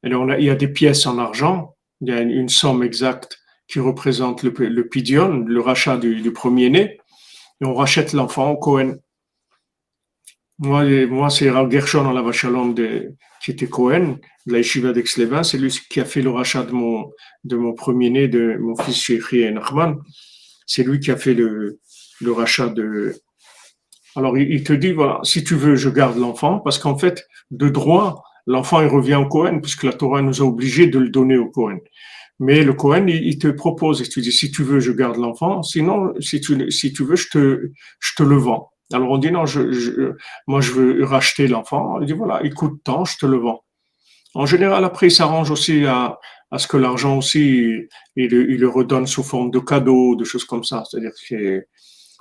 [0.02, 4.42] Il y a des pièces en argent, il y a une somme exacte qui représente
[4.42, 6.98] le, le pidion, le rachat du, premier-né,
[7.60, 8.94] et on rachète l'enfant au Cohen.
[10.58, 15.04] Moi, moi c'est Rav Gershon la de, qui était Cohen, de la Yeshiva daix
[15.42, 17.10] c'est lui qui a fait le rachat de mon,
[17.44, 19.96] de mon premier-né, de mon fils Shekhi et Nachman.
[20.66, 21.80] C'est lui qui a fait le,
[22.20, 23.14] le rachat de.
[24.16, 27.68] Alors, il, te dit, voilà, si tu veux, je garde l'enfant, parce qu'en fait, de
[27.68, 31.36] droit, l'enfant, il revient au Cohen, puisque la Torah nous a obligés de le donner
[31.36, 31.78] au Cohen.
[32.40, 35.62] Mais le Cohen, il, te propose, et tu dis, si tu veux, je garde l'enfant,
[35.62, 37.70] sinon, si tu, si tu veux, je te,
[38.00, 38.70] je te le vends.
[38.92, 40.12] Alors on dit non, je,
[40.46, 42.00] moi je veux racheter l'enfant.
[42.00, 43.64] Il dit voilà, il coûte tant, je te le vends.
[44.34, 46.18] En général, après, il s'arrange aussi à,
[46.50, 50.44] à, ce que l'argent aussi, il, il, le redonne sous forme de cadeau, de choses
[50.44, 50.84] comme ça.
[50.84, 51.64] C'est-à-dire que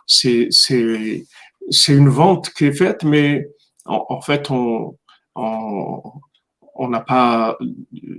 [0.05, 1.26] c'est, c'est,
[1.70, 3.47] c'est une vente qui est faite, mais
[3.86, 4.95] en, fait, on,
[5.36, 7.57] on n'a pas,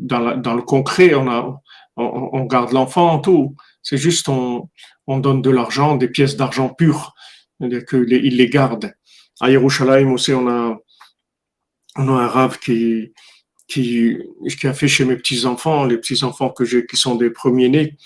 [0.00, 1.60] dans, dans, le concret, on, a,
[1.96, 3.54] on, garde l'enfant en tout.
[3.82, 4.68] C'est juste, on,
[5.06, 7.14] on donne de l'argent, des pièces d'argent pures
[7.58, 8.94] c'est-à-dire qu'il les garde.
[9.40, 10.78] À Yerushalayim aussi, on a,
[11.96, 13.12] on a un rave qui,
[13.66, 14.18] qui,
[14.58, 17.96] qui a fait chez mes petits-enfants, les petits-enfants que j'ai, qui sont des premiers-nés.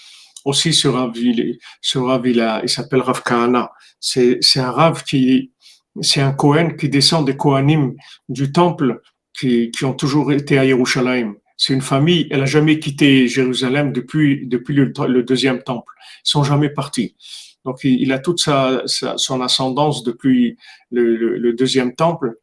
[0.44, 3.70] Aussi, ce rave, il, ce rave, il, a, il s'appelle Rav Kahana.
[4.00, 5.52] C'est, c'est un rave qui,
[6.00, 7.94] c'est un Kohen qui descend des Kohanim
[8.28, 9.00] du temple
[9.38, 11.34] qui, qui ont toujours été à Yerushalayim.
[11.58, 15.92] C'est une famille, elle a jamais quitté Jérusalem depuis, depuis le, deuxième temple.
[16.24, 17.16] Ils sont jamais partis.
[17.64, 20.56] Donc, il, a toute sa, son ascendance depuis
[20.92, 22.36] le, deuxième temple.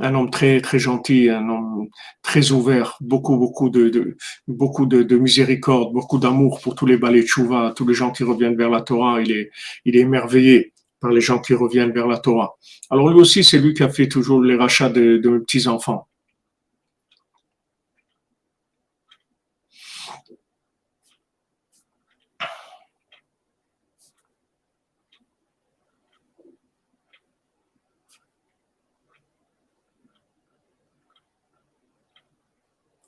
[0.00, 1.88] Un homme très très gentil, un homme
[2.22, 7.74] très ouvert, beaucoup beaucoup de, beaucoup de, miséricorde, beaucoup d'amour pour tous les balais de
[7.74, 9.20] tous les gens qui reviennent vers la Torah.
[9.22, 9.50] Il est
[9.84, 12.56] il est émerveillé par les gens qui reviennent vers la Torah.
[12.90, 15.68] Alors lui aussi, c'est lui qui a fait toujours les rachats de, de mes petits
[15.68, 16.07] enfants.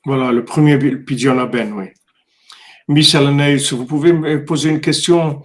[0.05, 1.87] Voilà, le premier Pidyon Aben, oui.
[2.89, 3.29] Michel
[3.73, 5.43] vous pouvez me poser une question.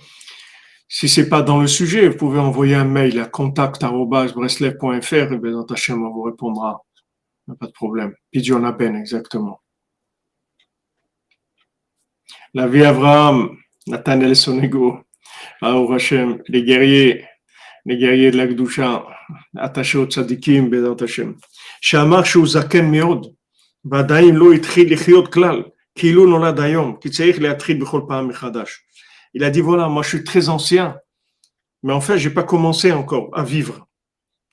[0.88, 6.04] Si c'est pas dans le sujet, vous pouvez envoyer un mail à contact.breslev.fr et Hachem,
[6.04, 6.86] on vous répondra.
[7.60, 8.14] Pas de problème.
[8.32, 9.62] Pidyon Aben, exactement.
[12.54, 15.02] La vie Abraham, Nathanael Sonego,
[15.62, 15.98] Aour
[16.48, 17.26] les guerriers,
[17.86, 19.06] les guerriers de l'Akdoucha,
[19.58, 21.36] attachés au tzadikim, Bézat Hachem.
[21.82, 23.36] Shamar Zaken Meod,
[29.36, 30.98] il a dit voilà, moi je suis très ancien,
[31.84, 33.86] mais en fait, j'ai pas commencé encore à vivre.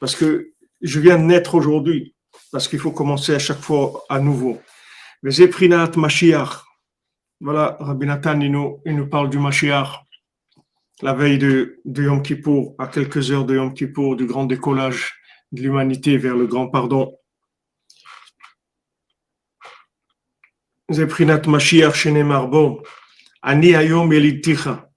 [0.00, 0.52] Parce que
[0.82, 2.16] je viens de naître aujourd'hui,
[2.50, 4.60] parce qu'il faut commencer à chaque fois à nouveau.
[7.40, 10.04] Voilà, Rabbi Nathan, il nous, il nous parle du Mashiach,
[11.00, 15.14] la veille de, de Yom Kippour, à quelques heures de Yom Kippour, du grand décollage
[15.52, 17.16] de l'humanité vers le grand pardon.
[20.92, 22.82] Zeprinat Mashiach Shenemar Bo.
[23.42, 24.88] Ani Ayom Eliticha.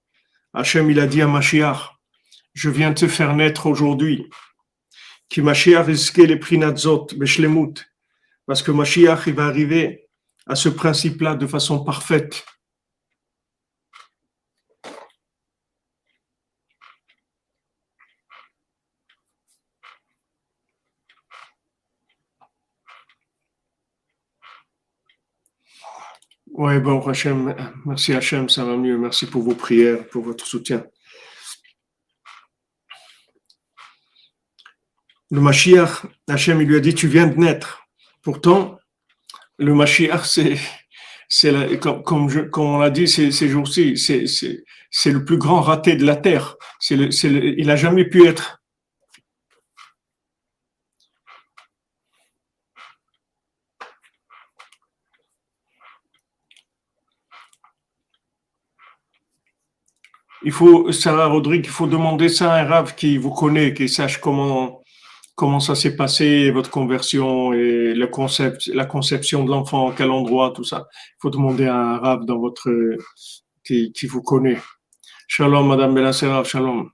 [0.52, 1.92] Hachem, il a dit à Mashiach,
[2.54, 4.30] je viens te faire naître aujourd'hui.
[5.28, 7.84] Qui Mashiach risquait les prinatzot, Beshlemut.
[8.46, 10.08] Parce que Mashiach, il va arriver
[10.46, 12.46] à ce principe-là de façon parfaite.
[26.58, 27.54] Oui, bon, Hachem,
[27.84, 28.96] merci Hachem, ça va mieux.
[28.96, 30.86] Merci pour vos prières, pour votre soutien.
[35.30, 37.86] Le Mashiach, Hachem, il lui a dit, tu viens de naître.
[38.22, 38.78] Pourtant,
[39.58, 40.56] le Mashiach, c'est,
[41.28, 45.94] c'est comme, comme, on l'a dit ces, jours-ci, c'est, c'est, c'est le plus grand raté
[45.94, 46.56] de la terre.
[46.88, 48.55] Le, c'est il n'a jamais pu être
[60.46, 63.88] il faut, Sarah Rodrigue, il faut demander ça à un rave qui vous connaît, qui
[63.88, 64.80] sache comment,
[65.34, 70.52] comment ça s'est passé, votre conversion et le concept, la conception de l'enfant, quel endroit,
[70.54, 70.86] tout ça.
[70.92, 72.70] Il faut demander à un rave dans votre
[73.64, 74.58] qui, vous connaît.
[75.26, 76.90] Shalom, Madame Benassera, shalom.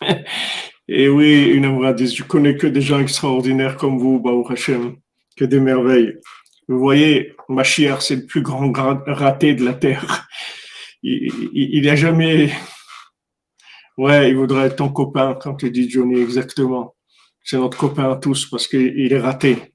[0.88, 4.96] Et oui, une Amradis, je connais que des gens extraordinaires comme vous, Baou Hashem,
[5.36, 6.18] que des merveilles.
[6.68, 8.72] Vous voyez, Mashiach, c'est le plus grand
[9.06, 10.26] raté de la terre.
[11.02, 12.52] Il n'a jamais.
[13.98, 16.96] Ouais, il voudrait être ton copain, quand tu dis Johnny, exactement.
[17.42, 19.74] C'est notre copain à tous parce qu'il est raté.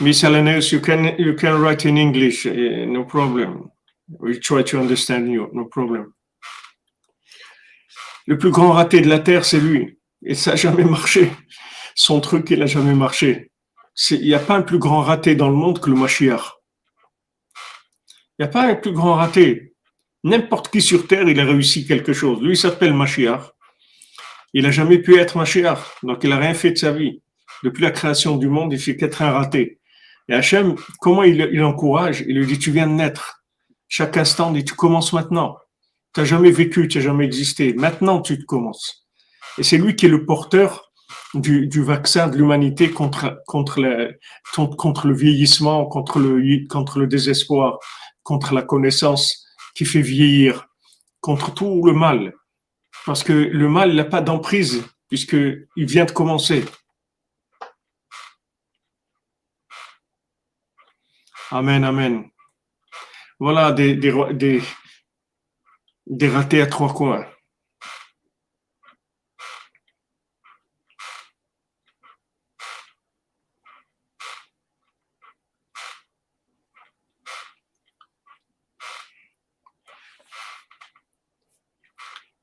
[0.00, 3.70] Miss Alaneus, you can you can write in English, uh, no problem.
[4.08, 6.14] We try to understand you, no problem.
[8.26, 11.32] Le plus grand raté de la terre, c'est lui, et ça n'a jamais marché.
[11.94, 13.50] Son truc, il n'a jamais marché.
[14.10, 16.54] Il n'y a pas un plus grand raté dans le monde que le Mashiach.
[18.38, 19.74] Il n'y a pas un plus grand raté.
[20.22, 22.40] N'importe qui sur terre, il a réussi quelque chose.
[22.40, 23.42] Lui, il s'appelle Mashiach.
[24.52, 27.22] Il n'a jamais pu être Mashiach, donc il n'a rien fait de sa vie.
[27.62, 29.80] Depuis la création du monde, il fait qu'être un raté.
[30.28, 32.24] Et Hachem, comment il, il encourage?
[32.26, 33.42] Il lui dit, tu viens de naître.
[33.88, 35.58] Chaque instant, il dit, tu commences maintenant.
[36.14, 37.72] Tu n'as jamais vécu, tu n'as jamais existé.
[37.74, 39.06] Maintenant, tu te commences.
[39.58, 40.90] Et c'est lui qui est le porteur
[41.34, 43.80] du, du vaccin de l'humanité contre, contre,
[44.76, 47.78] contre le vieillissement, contre le, contre le désespoir,
[48.22, 50.66] contre la connaissance qui fait vieillir,
[51.20, 52.34] contre tout le mal.
[53.06, 56.64] Parce que le mal n'a pas d'emprise, puisqu'il vient de commencer.
[61.50, 62.24] Amen, amen.
[63.38, 64.62] Voilà des, des, des,
[66.10, 67.24] des ratés à trois coins.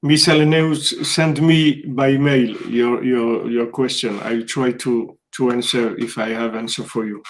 [0.03, 4.19] Miss Aleneus, send me by mail your, your, your question.
[4.23, 7.21] I'll try to, to answer if I have answer for you.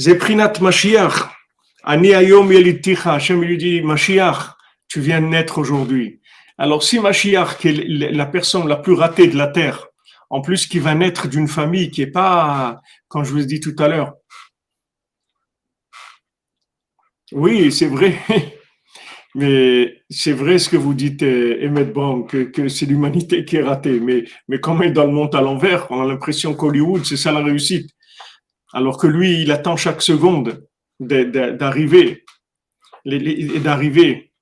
[0.00, 1.35] Zeprinat Mashiach.
[1.86, 3.14] Ani ayom yeliticha.
[3.14, 4.56] Hashem lui dit, Mashiach,
[4.88, 6.20] tu viens de naître aujourd'hui.
[6.58, 9.86] Alors si Mashiach, qui est la personne la plus ratée de la terre,
[10.28, 13.60] en plus qui va naître d'une famille qui est pas, quand je vous ai dit
[13.60, 14.14] tout à l'heure.
[17.32, 18.18] Oui, c'est vrai.
[19.34, 24.00] Mais c'est vrai ce que vous dites, Emmett Brown, que, c'est l'humanité qui est ratée.
[24.00, 24.24] Mais,
[24.60, 27.90] quand est dans le monde à l'envers, on a l'impression qu'Hollywood, c'est ça la réussite
[28.72, 30.66] alors que lui, il attend chaque seconde
[31.00, 32.24] d'arriver,
[33.04, 34.32] et d'arriver.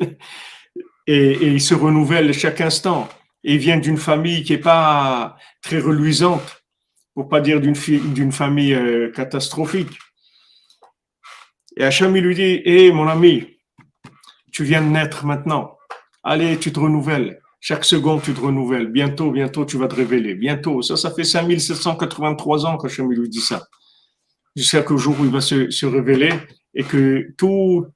[1.08, 3.08] Et, il se renouvelle chaque instant.
[3.44, 6.64] Et il vient d'une famille qui n'est pas très reluisante,
[7.14, 9.96] pour pas dire d'une famille euh, catastrophique.
[11.76, 13.58] Et Hacham, lui dit, hé mon ami,
[14.52, 15.76] tu viens de naître maintenant.
[16.24, 17.40] Allez, tu te renouvelles.
[17.60, 18.88] Chaque seconde, tu te renouvelles.
[18.88, 20.34] Bientôt, bientôt, tu vas te révéler.
[20.34, 20.82] Bientôt.
[20.82, 23.66] Ça, ça fait 5783 ans que Hachem lui dit ça.
[24.56, 26.32] Jusqu'à qu'au jour où il va se, se, révéler
[26.74, 27.86] et que tout,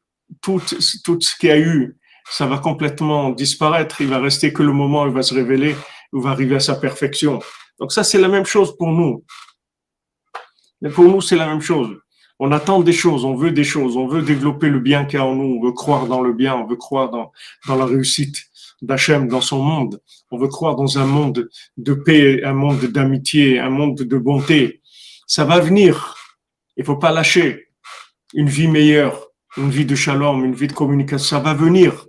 [0.42, 0.60] tout,
[1.04, 1.96] tout ce qu'il y a eu,
[2.30, 4.00] ça va complètement disparaître.
[4.00, 5.74] Il va rester que le moment où il va se révéler,
[6.12, 7.40] où il va arriver à sa perfection.
[7.78, 9.24] Donc ça, c'est la même chose pour nous.
[10.82, 11.96] Mais pour nous, c'est la même chose.
[12.38, 15.22] On attend des choses, on veut des choses, on veut développer le bien qu'il y
[15.22, 17.32] a en nous, on veut croire dans le bien, on veut croire dans,
[17.66, 18.46] dans la réussite
[18.80, 20.00] d'Hachem dans son monde.
[20.30, 24.80] On veut croire dans un monde de paix, un monde d'amitié, un monde de bonté.
[25.26, 26.16] Ça va venir.
[26.76, 27.68] Il faut pas lâcher.
[28.34, 32.06] Une vie meilleure, une vie de shalom, une vie de communication, ça va venir.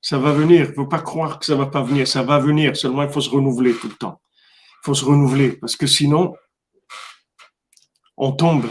[0.00, 0.66] Ça va venir.
[0.68, 2.06] Il faut pas croire que ça va pas venir.
[2.06, 2.76] Ça va venir.
[2.76, 4.20] Seulement, il faut se renouveler tout le temps.
[4.82, 6.34] Il faut se renouveler parce que sinon,
[8.16, 8.66] on tombe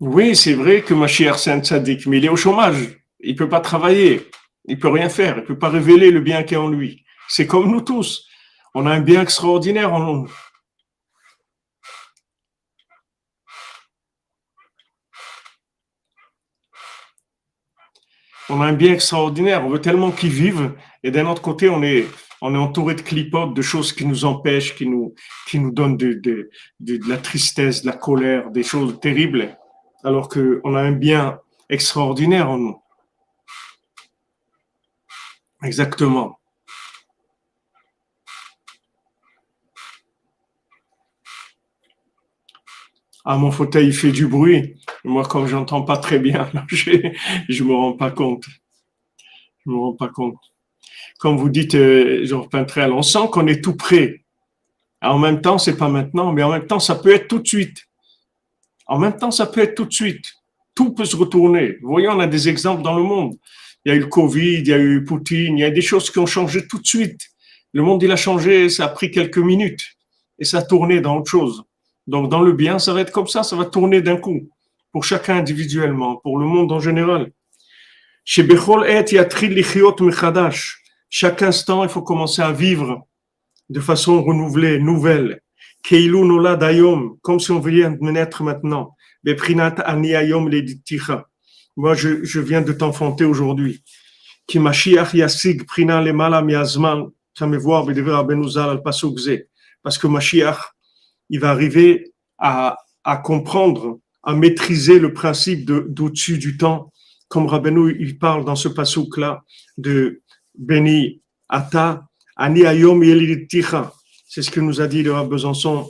[0.00, 3.00] Oui, c'est vrai que Mashiach c'est un tzaddik, mais il est au chômage.
[3.20, 4.28] Il peut pas travailler.
[4.66, 5.38] Il peut rien faire.
[5.38, 7.04] Il peut pas révéler le bien qui est en lui.
[7.28, 8.26] C'est comme nous tous.
[8.74, 10.32] On a un bien extraordinaire en nous.
[18.48, 19.64] On a un bien extraordinaire.
[19.64, 20.74] On veut tellement qu'il vive.
[21.02, 22.06] Et d'un autre côté, on est,
[22.40, 25.14] entouré de clipotes, de choses qui nous empêchent, qui nous,
[25.72, 26.50] donnent de
[27.08, 29.56] la tristesse, de la colère, des choses terribles
[30.06, 32.82] alors qu'on a un bien extraordinaire en nous.
[35.62, 36.38] Exactement.
[43.28, 44.76] Ah, mon fauteuil fait du bruit.
[45.02, 48.44] Moi, comme j'entends pas très bien, je ne me rends pas compte.
[49.64, 50.38] Je me rends pas compte.
[51.18, 54.24] comme vous dites, euh, Jean Pintrel, on sent qu'on est tout près.
[55.02, 57.48] En même temps, c'est pas maintenant, mais en même temps, ça peut être tout de
[57.48, 57.86] suite.
[58.86, 60.24] En même temps, ça peut être tout de suite.
[60.76, 61.78] Tout peut se retourner.
[61.82, 63.36] Vous voyez, on a des exemples dans le monde.
[63.86, 65.80] Il y a eu le Covid, il y a eu Poutine, il y a des
[65.80, 67.20] choses qui ont changé tout de suite.
[67.72, 69.94] Le monde, il a changé, ça a pris quelques minutes
[70.40, 71.62] et ça a tourné dans autre chose.
[72.08, 74.50] Donc, dans le bien, ça va être comme ça, ça va tourner d'un coup,
[74.90, 77.30] pour chacun individuellement, pour le monde en général.
[81.08, 83.06] Chaque instant, il faut commencer à vivre
[83.68, 85.40] de façon renouvelée, nouvelle.
[87.22, 88.96] Comme si on vient de naître maintenant.
[91.76, 93.82] Moi, je, je viens de t'enfanter aujourd'hui.
[99.82, 100.58] Parce que Mashiach,
[101.28, 106.92] il va arriver à, à comprendre, à maîtriser le principe d'au-dessus du temps,
[107.28, 109.42] comme Rabbeinu, il parle dans ce passouk-là
[109.78, 110.22] de
[110.56, 112.06] Beni Ata,
[112.36, 113.02] Ani Ayom
[114.28, 115.88] C'est ce que nous a dit le Rav Besançon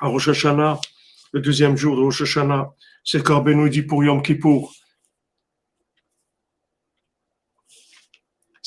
[0.00, 0.80] à Rosh Hashanah,
[1.32, 2.70] le deuxième jour de Rosh Hashanah.
[3.04, 4.72] C'est ce que Rabbeinu dit pour Yom Kippour.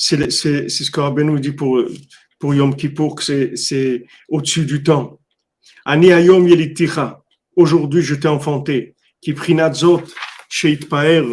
[0.00, 1.82] C'est ce que Rabbeinu dit pour,
[2.38, 5.18] pour Yom Kippour que c'est au-dessus du temps.
[5.84, 7.24] Ani Ayom Yeliticha.
[7.56, 8.94] Aujourd'hui, je t'ai enfanté.
[9.20, 10.04] Qui prinatzot
[10.48, 11.24] sheit paer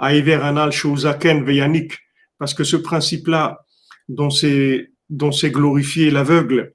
[0.00, 1.98] aiver anal shouzaken veyanik.
[2.38, 3.60] Parce que ce principe-là,
[4.08, 6.72] dont c'est dont c'est glorifié l'aveugle,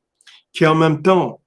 [0.54, 1.42] qui est en même temps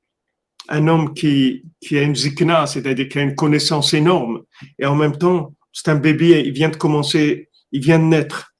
[0.68, 4.42] un homme qui, qui a une zikna, c'est-à-dire qui a une connaissance énorme,
[4.78, 8.53] et en même temps, c'est un bébé, il vient de commencer, il vient de naître.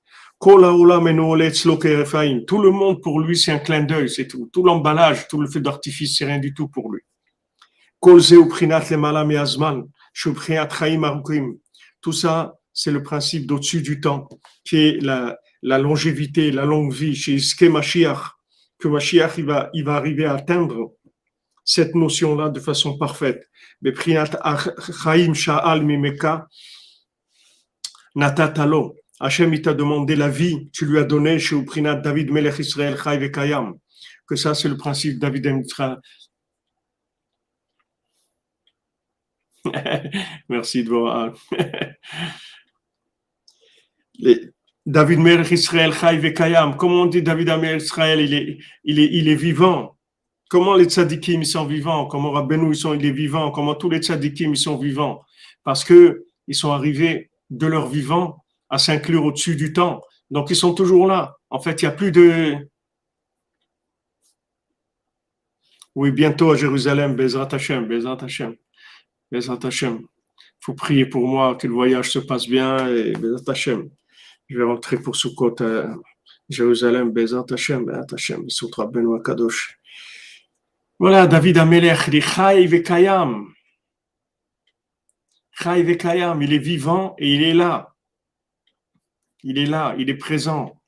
[0.45, 0.70] Tout le
[2.70, 4.51] monde pour lui, c'est un clin d'œil, c'est tout.
[4.53, 7.01] Tout l'emballage, tout le feu d'artifice, c'est rien du tout pour lui.
[12.03, 14.28] Tout ça, c'est le principe d'au-dessus du temps,
[14.64, 18.34] qui est la, longévité, la longue vie chez Iske Mashiach,
[18.78, 20.92] que Mashiach il va, va arriver à atteindre
[21.64, 23.49] cette notion-là de façon parfaite.
[23.80, 24.32] Mais Prinat
[25.03, 26.49] Chaim Sha'al Mimeka
[28.14, 28.95] Natatalo.
[29.21, 32.97] Hachem, il t'a demandé la vie, tu lui as donné chez Uprinat David Melech Israël
[33.03, 33.75] Chai Kayam.
[34.27, 36.01] Que ça, c'est le principe David Emitra.
[40.49, 41.35] Merci de voir.
[44.87, 46.77] David Melech Israël Chai Kayam.
[46.77, 48.21] Comment on dit David Melech Israël
[48.85, 49.97] il est vivant?
[50.49, 52.07] Comment les tzadikim ils sont vivants?
[52.07, 53.51] Comment Rabbeinu ils sont il est vivant?
[53.51, 55.23] Comment tous les tzadikim ils sont vivants?
[55.62, 58.43] Parce que ils sont arrivés de leur vivant
[58.75, 60.03] à s'inclure au-dessus du temps.
[60.31, 61.37] Donc ils sont toujours là.
[61.49, 62.57] En fait, il n'y a plus de...
[65.95, 68.57] Oui, bientôt à Jérusalem, Bezrat Hashem, Bezrat Hashem,
[69.31, 70.01] Bezrat Hashem.
[70.01, 73.89] Il faut prier pour moi, que le voyage se passe bien et Bezrat Hashem.
[74.49, 75.95] Je vais rentrer pour Sukkot à
[76.49, 79.79] Jérusalem, Bezrat Hashem, Bezrat Hashem, Sutra Benoît Kadosh.
[80.99, 83.55] Voilà, David Amelech, il est Vekayam,
[86.43, 87.93] il est vivant et il est là.
[89.45, 90.80] Il est là, il est présent.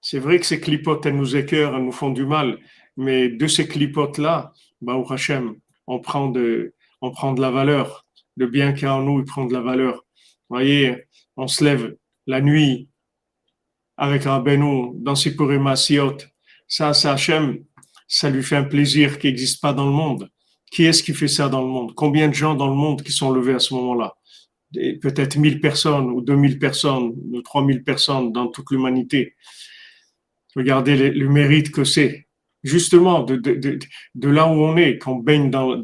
[0.00, 2.58] C'est vrai que ces clipotes, elles nous écœurent, elles nous font du mal,
[2.96, 6.74] mais de ces clipotes-là, bah, au Hachem, on prend, de,
[7.38, 8.06] la valeur.
[8.36, 9.96] Le bien qu'il y a en nous, il prend de la valeur.
[10.48, 11.04] Vous voyez,
[11.36, 11.94] on se lève
[12.26, 12.88] la nuit
[13.98, 15.36] avec Benou dans ses
[15.76, 16.16] Siot.
[16.68, 17.64] Ça, ça, Hachem,
[18.08, 20.30] ça lui fait un plaisir qui n'existe pas dans le monde.
[20.74, 21.94] Qui est-ce qui fait ça dans le monde?
[21.94, 24.16] Combien de gens dans le monde qui sont levés à ce moment-là?
[24.72, 29.36] Peut-être 1000 personnes ou 2000 personnes ou 3000 personnes dans toute l'humanité.
[30.56, 32.26] Regardez le, mérite que c'est.
[32.64, 35.78] Justement, de, là où on est, qu'on baigne dans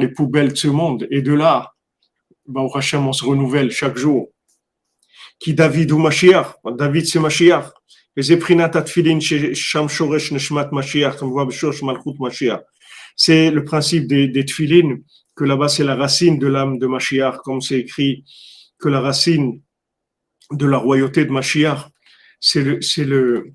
[0.00, 1.06] les poubelles de ce monde.
[1.12, 1.70] Et de là,
[2.46, 4.32] bah, au Hachem, on se renouvelle chaque jour.
[5.38, 6.56] Qui David ou Mashiach?
[6.76, 7.70] David, c'est Mashiach.
[8.14, 8.36] C'est
[13.50, 14.44] le principe des, des
[15.34, 18.24] que là-bas c'est la racine de l'âme de Mashiach, comme c'est écrit
[18.78, 19.62] que la racine
[20.50, 21.88] de la royauté de Mashiach,
[22.40, 23.54] c'est le, le,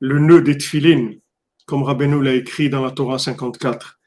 [0.00, 1.12] le nœud des tfilin,
[1.66, 3.98] comme Rabbeinu l'a écrit dans la Torah 54.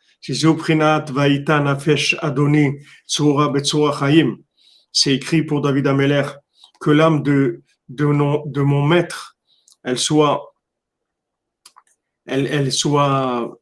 [4.93, 6.23] C'est écrit pour David Ameler
[6.79, 8.05] que l'âme de, de,
[8.47, 9.30] de mon maître
[9.83, 10.53] elle soit,
[12.25, 13.59] elle, elle soit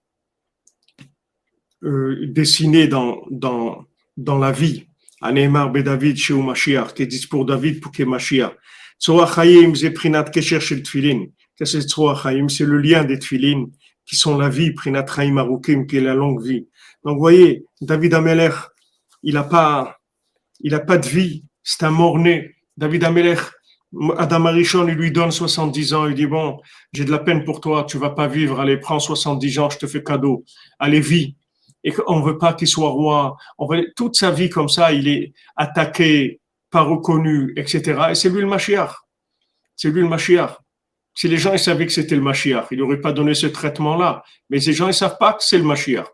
[1.84, 3.86] euh, dessinée dans, dans,
[4.18, 4.86] dans la vie.
[5.22, 8.56] Aneemar David chez Mashiach, qui dit pour David pour que Mashiach.
[9.00, 11.28] Tzorah Chaim, c'est Prinat Kesher shel Tfilin.
[11.56, 12.48] Qu'est-ce que c'est Tzorah Chaim?
[12.50, 13.68] C'est le lien des Tfilin
[14.06, 16.68] qui sont la vie, Prinat Chaim Arukim, qui est la longue vie.
[17.04, 18.52] Donc, vous voyez, David Ameler,
[19.24, 20.00] il n'a pas,
[20.60, 21.46] il a pas de vie.
[21.64, 22.56] C'est un mort-né.
[22.76, 23.40] David Amelech,
[24.18, 26.08] Adam Arishon, il lui donne 70 ans.
[26.08, 26.60] Il dit, bon,
[26.94, 27.86] j'ai de la peine pour toi.
[27.86, 28.60] Tu vas pas vivre.
[28.60, 29.70] Allez, prends 70 ans.
[29.70, 30.46] Je te fais cadeau.
[30.78, 31.36] Allez, vis.
[31.84, 33.38] Et on veut pas qu'il soit roi.
[33.58, 36.40] On veut, toute sa vie comme ça, il est attaqué,
[36.70, 38.02] pas reconnu, etc.
[38.12, 38.92] Et c'est lui le Mashiach.
[39.76, 40.58] C'est lui le Mashiach.
[41.16, 44.24] Si les gens ils savaient que c'était le Mashiach, ils n'auraient pas donné ce traitement-là.
[44.50, 46.08] Mais ces gens, ils savent pas que c'est le Mashiach.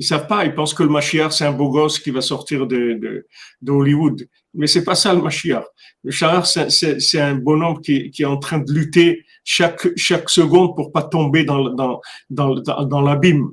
[0.00, 2.66] Ils savent pas, ils pensent que le Mashiach, c'est un beau gosse qui va sortir
[2.66, 3.26] de,
[3.68, 4.26] Hollywood.
[4.54, 5.66] Mais c'est pas ça le Mashiach.
[6.02, 9.82] Le Mashiach, c'est un bonhomme qui, qui, est en train de lutter chaque,
[10.30, 12.00] seconde pour pas tomber dans,
[13.02, 13.50] l'abîme.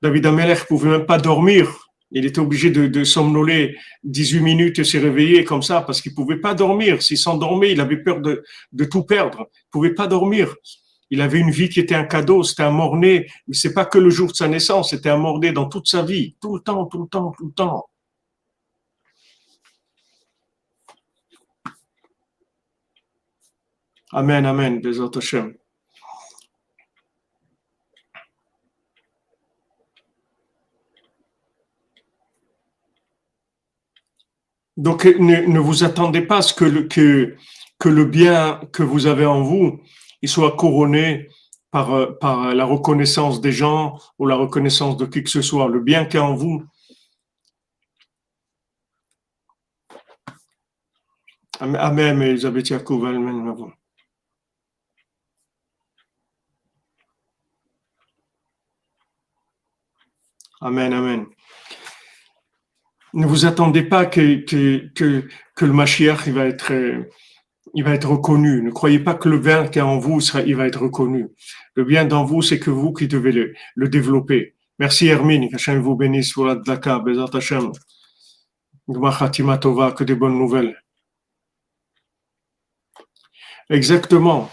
[0.00, 1.68] David Amelech pouvait même pas dormir.
[2.10, 6.40] Il était obligé de, somnoler 18 minutes et se réveiller comme ça parce qu'il pouvait
[6.40, 7.02] pas dormir.
[7.02, 8.42] S'il s'endormait, il avait peur de,
[8.72, 9.50] de tout perdre.
[9.54, 10.54] Il pouvait pas dormir.
[11.14, 13.98] Il avait une vie qui était un cadeau, c'était un mort-né, mais c'est pas que
[13.98, 16.86] le jour de sa naissance, c'était un mort-né dans toute sa vie, tout le temps,
[16.86, 17.88] tout le temps, tout le temps.
[24.10, 25.54] Amen, amen, Bezat Hashem.
[34.76, 37.36] Donc, ne, vous attendez pas à ce que le, que,
[37.78, 39.80] que le bien que vous avez en vous,
[40.24, 41.28] il soit couronné
[41.70, 45.68] par, euh, par la reconnaissance des gens ou la reconnaissance de qui que ce soit.
[45.68, 46.64] Le bien qui est en vous,
[51.60, 53.72] Amen, Elisabeth Yaakov, Amen.
[60.60, 61.26] Amen, Amen.
[63.12, 67.08] Ne vous attendez pas que, que, que, que le Mashiach il va être euh,
[67.74, 68.62] il va être reconnu.
[68.62, 71.26] Ne croyez pas que le bien qui est en vous, il va être reconnu.
[71.74, 74.54] Le bien dans vous, c'est que vous qui devez le, développer.
[74.78, 76.56] Merci Hermine, qu'Hachem vous bénisse pour la
[79.92, 80.80] que des bonnes nouvelles.
[83.70, 84.50] Exactement.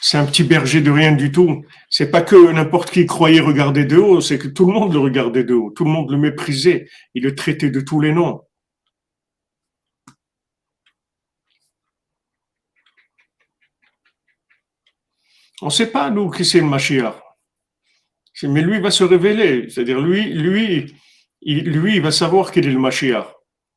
[0.00, 1.64] C'est un petit berger de rien du tout.
[1.88, 4.98] C'est pas que n'importe qui croyait regarder de haut, c'est que tout le monde le
[4.98, 5.70] regardait de haut.
[5.70, 6.88] Tout le monde le méprisait.
[7.14, 8.42] Il le traitait de tous les noms.
[15.64, 17.14] On ne sait pas, nous, qui c'est le Mashiach.
[18.42, 19.70] Mais lui va se révéler.
[19.70, 20.94] C'est-à-dire, lui, lui,
[21.40, 23.24] il, va savoir qu'il est le Mashiach.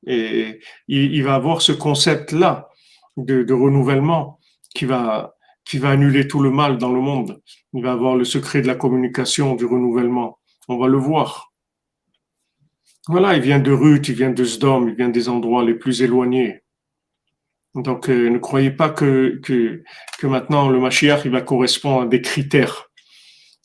[0.06, 0.60] Et
[0.90, 2.68] il, va avoir ce concept-là
[3.16, 4.38] de, renouvellement
[4.76, 5.34] qui va,
[5.64, 7.42] qui va annuler tout le mal dans le monde.
[7.72, 10.40] Il va avoir le secret de la communication, du renouvellement.
[10.68, 11.54] On va le voir.
[13.08, 16.02] Voilà, il vient de Ruth, il vient de Sdom, il vient des endroits les plus
[16.02, 16.64] éloignés.
[17.76, 19.84] Donc, euh, ne croyez pas que, que,
[20.20, 22.90] que maintenant le Mashiach il va correspondre à des critères,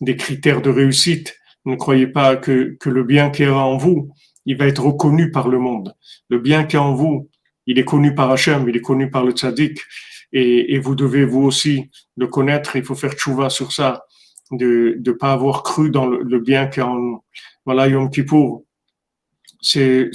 [0.00, 1.34] des critères de réussite.
[1.64, 4.12] Ne croyez pas que, que le bien qui est en vous,
[4.44, 5.94] il va être reconnu par le monde.
[6.28, 7.30] Le bien qui est en vous,
[7.66, 9.78] il est connu par Hachem, il est connu par le tzaddik,
[10.32, 12.76] et, et vous devez vous aussi le connaître.
[12.76, 14.04] Il faut faire tchouva sur ça,
[14.50, 17.24] de ne pas avoir cru dans le, bien qui est en nous.
[17.64, 18.64] Voilà, Yom Kippour,
[19.60, 20.10] c'est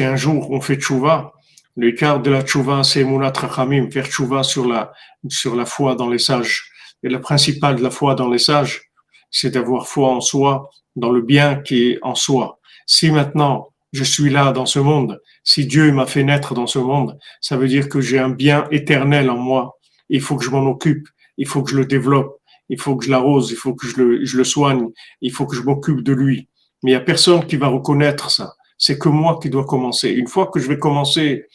[0.00, 1.32] un jour on fait tchouva
[1.76, 4.92] le quart de la tchouva, c'est Mounat Rachamim, faire tchouva sur la,
[5.28, 6.70] sur la foi dans les sages.
[7.02, 8.82] Et la principale de la foi dans les sages,
[9.30, 12.60] c'est d'avoir foi en soi, dans le bien qui est en soi.
[12.86, 16.78] Si maintenant je suis là dans ce monde, si Dieu m'a fait naître dans ce
[16.78, 19.78] monde, ça veut dire que j'ai un bien éternel en moi.
[20.08, 21.08] Il faut que je m'en occupe,
[21.38, 22.38] il faut que je le développe,
[22.68, 24.88] il faut que je l'arrose, il faut que je le, je le soigne,
[25.22, 26.48] il faut que je m'occupe de lui.
[26.82, 30.10] Mais il n'y a personne qui va reconnaître ça c'est que moi qui dois commencer.
[30.10, 31.46] Une fois que je vais commencer,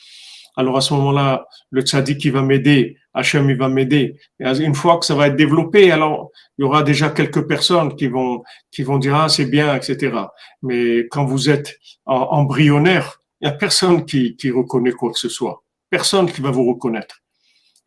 [0.56, 4.16] alors à ce moment-là, le tzaddik qui va m'aider, Hachem il va m'aider.
[4.40, 8.08] Une fois que ça va être développé, alors il y aura déjà quelques personnes qui
[8.08, 10.16] vont qui vont dire ah c'est bien, etc.
[10.62, 15.28] Mais quand vous êtes embryonnaire, il n'y a personne qui, qui reconnaît quoi que ce
[15.28, 15.66] soit.
[15.90, 17.18] Personne qui va vous reconnaître.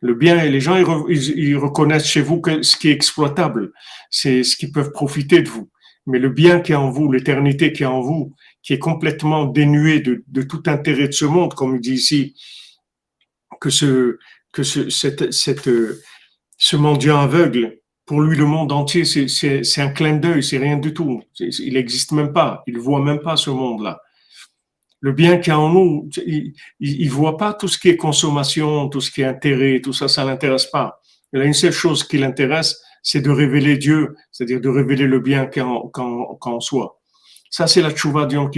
[0.01, 3.71] Le bien et les gens ils, reconnaissent chez vous ce qui est exploitable,
[4.11, 5.67] c'est ce qui peuvent profiter de vous.
[6.05, 9.45] Mais le bien qui est en vous, l'éternité qui est en vous, qui est complètement
[9.45, 12.35] dénué de, tout intérêt de ce monde, comme il dit ici,
[13.59, 14.17] que ce,
[14.53, 15.69] que ce, cette, cette,
[16.57, 20.93] ce mendiant aveugle, pour lui, le monde entier, c'est un clin d'œil, c'est rien du
[20.93, 21.21] tout.
[21.39, 24.01] Il n'existe même pas, il voit même pas ce monde-là.
[24.99, 27.97] Le bien qu'il y a en nous, il, il, voit pas tout ce qui est
[27.97, 30.99] consommation, tout ce qui est intérêt, tout ça, ça l'intéresse pas.
[31.33, 35.19] Il a une seule chose qui l'intéresse, c'est de révéler Dieu, c'est-à-dire de révéler le
[35.19, 37.00] bien qu'il y a en, en soi.
[37.51, 38.49] Ça, c'est la tchouva du Yom.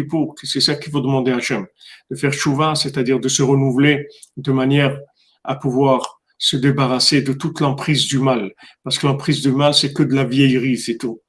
[0.43, 1.65] C'est ça qu'il faut demander à Hachem.
[2.11, 4.07] De faire tchouva, c'est-à-dire de se renouveler
[4.37, 4.97] de manière
[5.43, 8.53] à pouvoir se débarrasser de toute l'emprise du mal.
[8.83, 11.21] Parce que l'emprise du mal, c'est que de la vieillerie, c'est tout.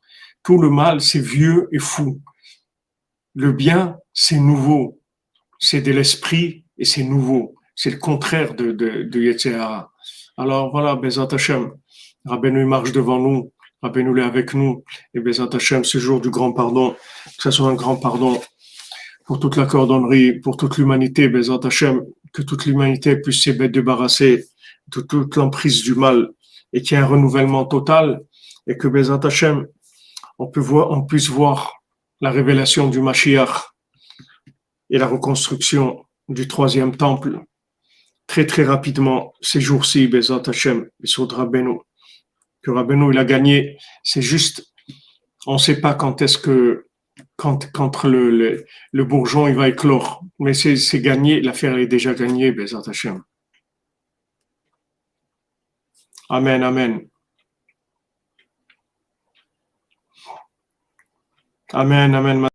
[0.42, 2.20] Tout le mal, c'est vieux et fou.
[3.34, 5.00] Le bien, c'est nouveau.
[5.58, 7.54] c'est de l'esprit et c'est nouveau.
[7.74, 9.78] C'est le contraire de, de, de
[10.36, 11.72] Alors voilà, Bezat Hashem,
[12.26, 13.52] Rabbeinu marche devant nous,
[13.84, 14.82] Rabbeinu est avec nous,
[15.12, 16.96] et Bezat Hashem, ce jour du grand pardon,
[17.36, 18.40] que ce soit un grand pardon
[19.26, 22.02] pour toute la cordonnerie, pour toute l'humanité, Bezat Hashem,
[22.32, 24.46] que toute l'humanité puisse se débarrasser
[24.88, 26.30] de toute l'emprise du mal
[26.72, 28.22] et qu'il y ait un renouvellement total
[28.66, 29.66] et que Bezat Hashem,
[30.38, 30.46] on,
[31.02, 31.74] puisse voir
[32.22, 33.68] la révélation du Mashiach
[34.88, 37.40] et la reconstruction du troisième temple
[38.26, 41.80] très très rapidement ces jours-ci, Hashem, de Rabbeinu.
[42.64, 44.72] Que Rabbeinu il a gagné, c'est juste,
[45.46, 46.86] on ne sait pas quand est-ce que
[47.36, 52.82] quand, le, le, bourgeon il va éclore, mais c'est gagné, l'affaire est déjà gagnée, Bezat
[52.88, 53.22] Hashem.
[56.30, 57.08] Amen, amen.
[61.72, 62.48] Amen, amen.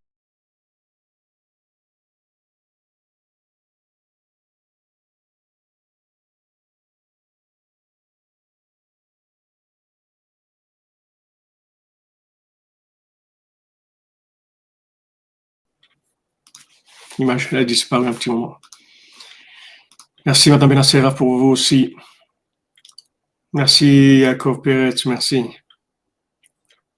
[17.19, 18.57] L'image a disparu un petit moment.
[20.25, 21.93] Merci, Madame Benassera, pour vous aussi.
[23.51, 25.43] Merci, Jacob Peretz, merci.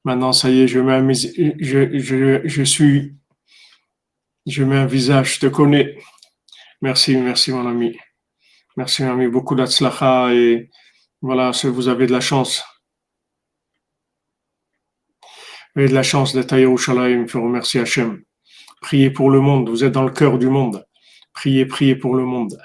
[0.03, 3.15] Maintenant, ça y est, je mets je, je, suis,
[4.45, 5.97] je mets un visage, je te connais.
[6.81, 7.97] Merci, merci, mon ami.
[8.77, 9.27] Merci, mon ami.
[9.27, 10.69] Beaucoup d'atzlacha et
[11.21, 12.63] voilà, vous avez de la chance.
[15.73, 17.25] Vous avez de la chance d'être à Yerushalayim.
[17.27, 18.23] Je remercie, Hachem.
[18.81, 19.69] Priez pour le monde.
[19.69, 20.85] Vous êtes dans le cœur du monde.
[21.33, 22.57] Priez, priez pour le monde.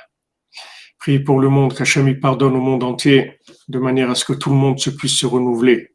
[0.99, 3.39] Priez pour le monde, qu'Hachem pardonne au monde entier,
[3.69, 5.95] de manière à ce que tout le monde se puisse se renouveler.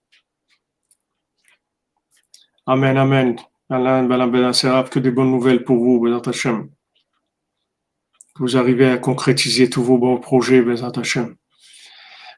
[2.66, 3.36] Amen, Amen.
[3.70, 4.08] Alain,
[4.84, 6.00] que des bonnes nouvelles pour vous.
[6.02, 6.80] Que
[8.40, 11.36] vous arrivez à concrétiser tous vos bons projets, Bézat Hachem.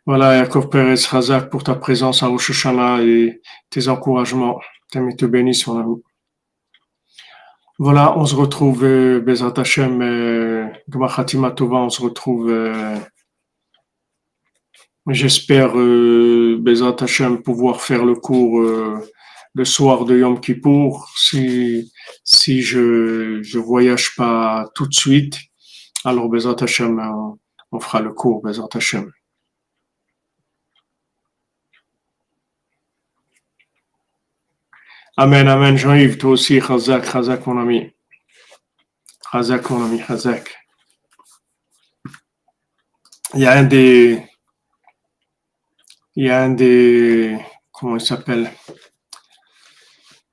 [0.07, 2.65] Voilà, Yaakov Perez Razak, pour ta présence à Rosh
[3.01, 4.59] et tes encouragements.
[4.89, 6.01] T'aimes te bénisse, mon.
[7.79, 10.67] Voilà, on se retrouve, euh, Bezat Hashem, euh,
[11.55, 12.97] Tova, on se retrouve, euh,
[15.09, 16.61] j'espère, euh,
[17.43, 18.99] pouvoir faire le cours euh,
[19.55, 21.91] le soir de Yom Kippour, si,
[22.23, 25.39] si je je voyage pas tout de suite.
[26.05, 26.99] Alors, Bezat Hashem,
[27.71, 29.11] on, fera le cours, Bezat Hashem.
[35.15, 35.77] Amen, amen.
[35.77, 37.93] Jean-Yves, toi aussi, Chazak, Chazak, mon ami.
[39.31, 40.55] Chazak, mon ami, Chazak.
[43.35, 44.27] Il y a un des.
[46.15, 47.37] Il y a un des.
[47.71, 48.51] Comment il s'appelle?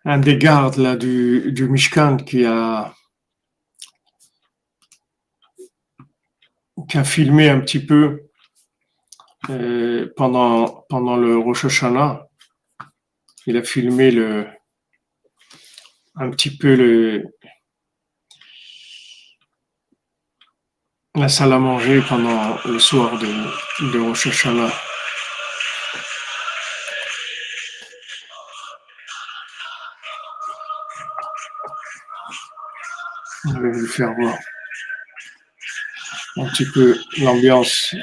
[0.07, 2.95] Un des gardes là, du, du Mishkan qui a.
[6.89, 8.31] qui a filmé un petit peu
[9.51, 12.27] euh, pendant le Rosh Hashanah.
[13.45, 14.47] Il a filmé le,
[16.21, 17.25] un petit peu le,
[21.15, 23.27] la salle à manger pendant le soir de,
[23.93, 24.29] de Rosh.
[33.45, 34.37] Je vais vous faire voir
[36.37, 37.95] un petit peu l'ambiance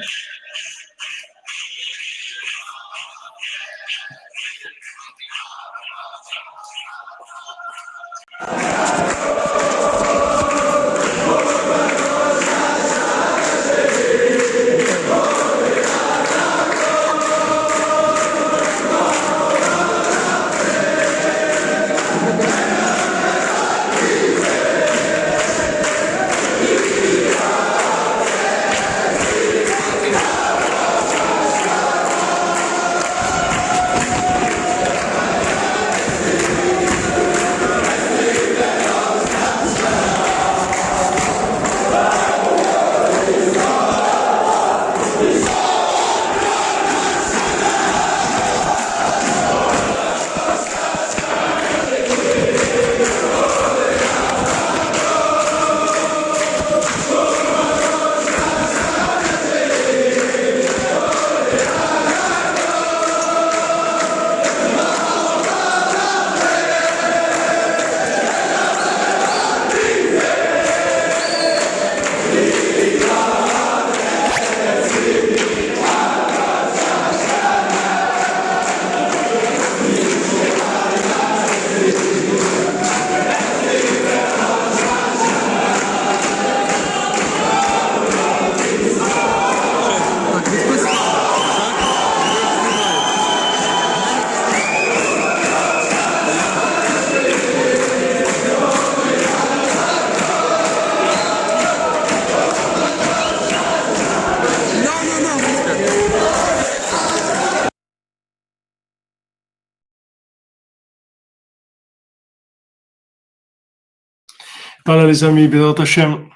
[115.07, 116.27] les amis, Bézat Hashem,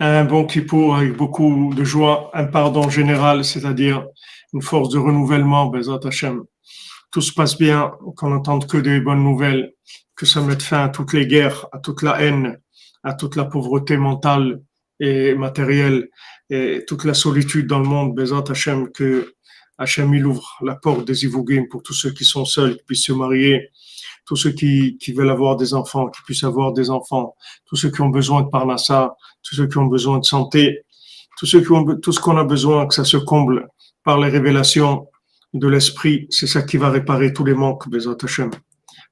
[0.00, 4.04] un bon Kippour avec beaucoup de joie, un pardon général, c'est-à-dire
[4.52, 6.42] une force de renouvellement, Bézat Hashem.
[7.12, 9.72] Tout se passe bien, qu'on n'entende que des bonnes nouvelles,
[10.16, 12.58] que ça mette fin à toutes les guerres, à toute la haine,
[13.04, 14.60] à toute la pauvreté mentale
[14.98, 16.08] et matérielle,
[16.50, 19.34] et toute la solitude dans le monde, Bézat Hashem, que
[19.78, 23.04] Hashem il ouvre la porte des Ivougim pour tous ceux qui sont seuls, qui puissent
[23.04, 23.70] se marier,
[24.26, 27.34] tous ceux qui, qui, veulent avoir des enfants, qui puissent avoir des enfants,
[27.64, 30.82] tous ceux qui ont besoin de parnassa, tous ceux qui ont besoin de santé,
[31.38, 33.68] tous ceux qui ont tout ce qu'on a besoin, que ça se comble
[34.02, 35.08] par les révélations
[35.54, 38.50] de l'esprit, c'est ça qui va réparer tous les manques, Bezat Hashem.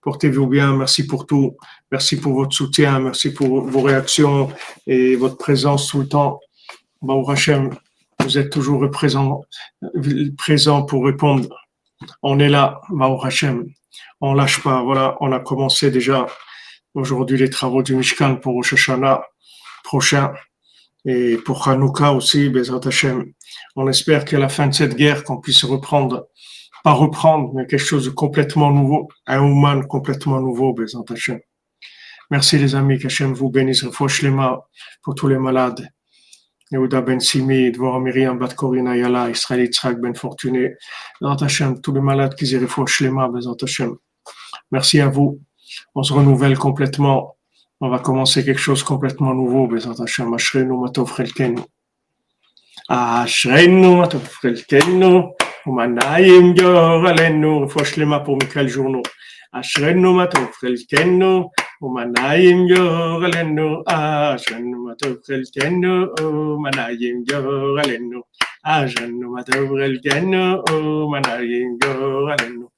[0.02, 1.56] Portez-vous bien, merci pour tout,
[1.90, 4.50] merci pour votre soutien, merci pour vos réactions
[4.86, 6.40] et votre présence tout le temps.
[7.00, 7.70] Baou Hashem,
[8.20, 9.40] vous êtes toujours présent,
[10.88, 11.48] pour répondre.
[12.22, 13.66] On est là, Baou Hashem
[14.20, 14.82] on lâche pas.
[14.82, 16.26] Voilà, on a commencé déjà
[16.94, 19.22] aujourd'hui les travaux du Mishkan pour Rosh Hashanah
[19.82, 20.32] prochain
[21.04, 23.24] et pour Hanouka aussi, Bezrat Hashem.
[23.76, 26.28] On espère qu'à la fin de cette guerre, qu'on puisse reprendre,
[26.82, 31.40] pas reprendre, mais quelque chose de complètement nouveau, un humain complètement nouveau, Bezrat Hashem.
[32.30, 33.84] Merci les amis, qu'Hachem vous bénisse,
[34.22, 34.60] Lema
[35.02, 35.86] pour tous les malades.
[36.72, 40.74] Yehuda Ben Simi, Dvora Miriam Bat Korina Yala, Israël Yitzhak Ben Fortuné,
[41.20, 43.96] Bezrat Hashem, tous les malades qui aient Lema, Bezrat Hashem.
[44.70, 45.40] Merci à vous.
[45.94, 47.36] On se renouvelle complètement.
[47.80, 49.66] On va commencer quelque chose complètement nouveau.
[49.66, 51.60] Bezat Hashem, Ashrenu Matov Chelkenu.
[52.88, 55.24] Ashrenu Matov Chelkenu.
[55.66, 57.64] Umanayim Yor Alenu.
[57.64, 59.02] Refoua Shlema pour Michael Journeau.
[59.60, 61.51] אשרנו מה טוב חלקנו,
[61.82, 68.20] ומנעים גורלנו, אשרנו מה טוב חלקנו, ומנעים גורלנו,
[68.64, 72.68] אשרנו מה טוב חלקנו, ומנעים גורלנו,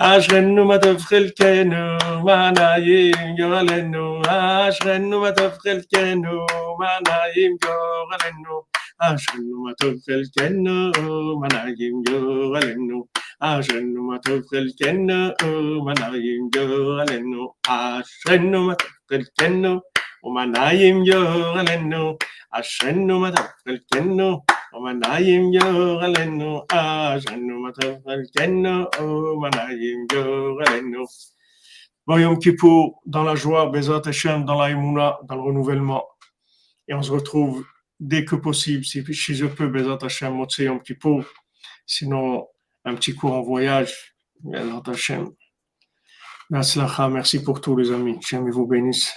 [0.00, 6.46] אשרנו מה טוב חלקנו, מנעים גורלנו, אשרנו מה טוב חלקנו,
[6.78, 8.71] מנעים גורלנו.
[32.06, 32.52] Voyons qui
[33.06, 34.72] dans la joie, Bezat Hashem, dans la
[35.24, 36.04] dans le renouvellement.
[36.88, 37.64] Et on se retrouve
[38.02, 39.04] dès que possible, si,
[39.34, 41.24] je peux, Bezat Hashem, Motse Yom Kippour.
[41.86, 42.48] Sinon,
[42.84, 45.30] un petit cours en voyage, Bezat Hashem.
[46.50, 48.18] Merci pour tous les amis.
[48.28, 49.14] J'aime vous bénisse.